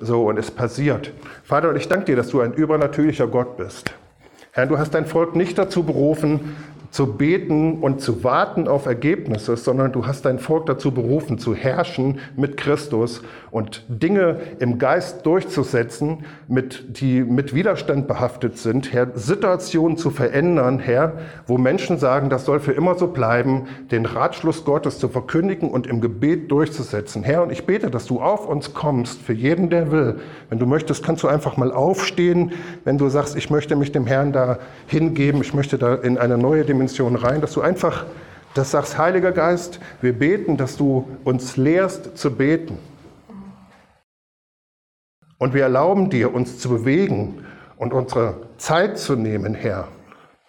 [0.00, 1.12] So, und es passiert.
[1.44, 3.92] Vater, ich danke dir, dass du ein übernatürlicher Gott bist.
[4.54, 6.56] Herr, du hast dein Volk nicht dazu berufen,
[6.92, 11.54] zu beten und zu warten auf Ergebnisse, sondern du hast dein Volk dazu berufen, zu
[11.54, 19.08] herrschen mit Christus und Dinge im Geist durchzusetzen, mit, die mit Widerstand behaftet sind, Herr,
[19.14, 21.14] Situationen zu verändern, Herr,
[21.46, 25.86] wo Menschen sagen, das soll für immer so bleiben, den Ratschluss Gottes zu verkündigen und
[25.86, 27.22] im Gebet durchzusetzen.
[27.22, 30.16] Herr, und ich bete, dass du auf uns kommst, für jeden, der will.
[30.50, 32.52] Wenn du möchtest, kannst du einfach mal aufstehen,
[32.84, 36.36] wenn du sagst, ich möchte mich dem Herrn da hingeben, ich möchte da in eine
[36.36, 38.06] neue Dimension Dimension rein, dass du einfach
[38.54, 42.76] das sagst, Heiliger Geist, wir beten, dass du uns lehrst zu beten.
[45.38, 49.88] Und wir erlauben dir, uns zu bewegen und unsere Zeit zu nehmen, Herr.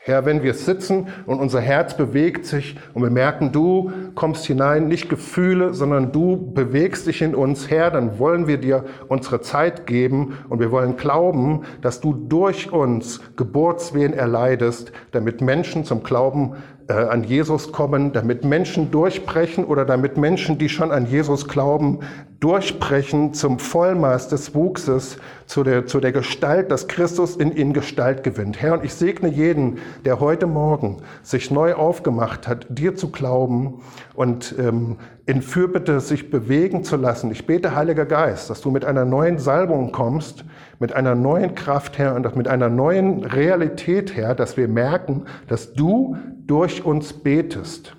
[0.06, 4.90] Herr, wenn wir sitzen und unser Herz bewegt sich und wir merken, du kommst hinein,
[4.90, 9.88] nicht Gefühle, sondern du bewegst dich in uns, Herr, dann wollen wir dir unsere Zeit
[9.88, 16.58] geben und wir wollen glauben, dass du durch uns Geburtswehen erleidest, damit Menschen zum Glauben
[16.90, 22.00] äh, an Jesus kommen, damit Menschen durchbrechen oder damit Menschen, die schon an Jesus glauben,
[22.44, 28.22] durchbrechen zum Vollmaß des Wuchses, zu der, zu der Gestalt, dass Christus in ihnen Gestalt
[28.22, 28.62] gewinnt.
[28.62, 33.82] Herr, und ich segne jeden, der heute Morgen sich neu aufgemacht hat, dir zu glauben
[34.14, 37.32] und ähm, in Fürbitte sich bewegen zu lassen.
[37.32, 40.44] Ich bete, Heiliger Geist, dass du mit einer neuen Salbung kommst,
[40.80, 45.74] mit einer neuen Kraft, Herr, und mit einer neuen Realität, Herr, dass wir merken, dass
[45.74, 47.96] du durch uns betest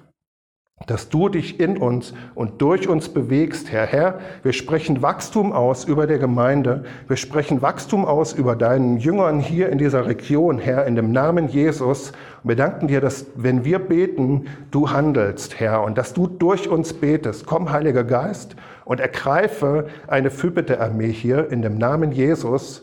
[0.87, 3.87] dass du dich in uns und durch uns bewegst, Herr.
[3.87, 6.85] Herr, wir sprechen Wachstum aus über der Gemeinde.
[7.07, 11.49] Wir sprechen Wachstum aus über deinen Jüngern hier in dieser Region, Herr, in dem Namen
[11.49, 12.11] Jesus.
[12.43, 16.69] Und wir danken dir, dass wenn wir beten, du handelst, Herr, und dass du durch
[16.69, 17.47] uns betest.
[17.47, 22.83] Komm, Heiliger Geist, und ergreife eine Fürbitte-Armee hier in dem Namen Jesus,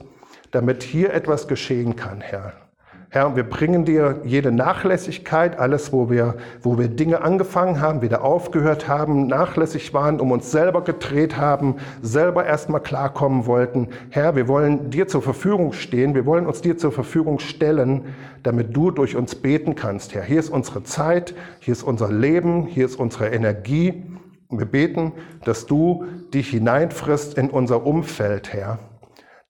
[0.50, 2.54] damit hier etwas geschehen kann, Herr.
[3.14, 8.24] Herr, wir bringen dir jede Nachlässigkeit, alles, wo wir, wo wir Dinge angefangen haben, wieder
[8.24, 13.90] aufgehört haben, nachlässig waren, um uns selber gedreht haben, selber erstmal klarkommen wollten.
[14.12, 18.74] Herr, wir wollen dir zur Verfügung stehen, wir wollen uns dir zur Verfügung stellen, damit
[18.74, 20.16] du durch uns beten kannst.
[20.16, 24.06] Herr, hier ist unsere Zeit, hier ist unser Leben, hier ist unsere Energie.
[24.50, 25.12] Wir beten,
[25.44, 28.80] dass du dich hineinfrisst in unser Umfeld, Herr.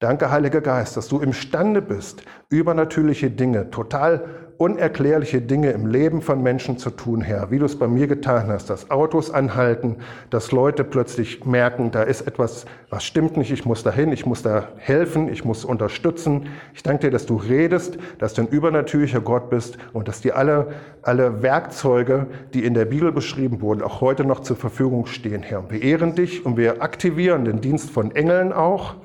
[0.02, 4.26] Danke, Heiliger Geist, dass du imstande bist, übernatürliche Dinge, total
[4.58, 8.48] unerklärliche Dinge im Leben von Menschen zu tun, Herr, wie du es bei mir getan
[8.48, 9.98] hast, dass Autos anhalten,
[10.32, 14.42] dass Leute plötzlich merken, da ist etwas, was stimmt nicht, ich muss dahin, ich muss
[14.42, 16.48] da helfen, ich muss unterstützen.
[16.74, 20.36] Ich danke dir, dass du redest, dass du ein übernatürlicher Gott bist und dass dir
[20.36, 20.70] alle,
[21.04, 22.26] alle Werkzeuge,
[22.56, 25.70] die in der Bibel beschrieben wurden, auch heute noch zur Verfügung stehen, Herr.
[25.70, 28.96] Wir ehren dich und wir aktivieren den Dienst von Engeln auch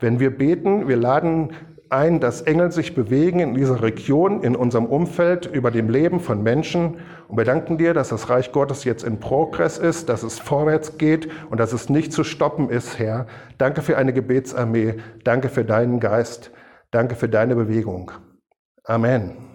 [0.00, 1.52] wenn wir beten, wir laden
[1.90, 6.42] ein, dass Engel sich bewegen in dieser Region, in unserem Umfeld, über dem Leben von
[6.42, 6.96] Menschen.
[7.28, 10.98] Und wir danken dir, dass das Reich Gottes jetzt in Progress ist, dass es vorwärts
[10.98, 13.26] geht und dass es nicht zu stoppen ist, Herr.
[13.58, 14.94] Danke für eine Gebetsarmee.
[15.22, 16.50] Danke für deinen Geist.
[16.90, 18.10] Danke für deine Bewegung.
[18.84, 19.53] Amen.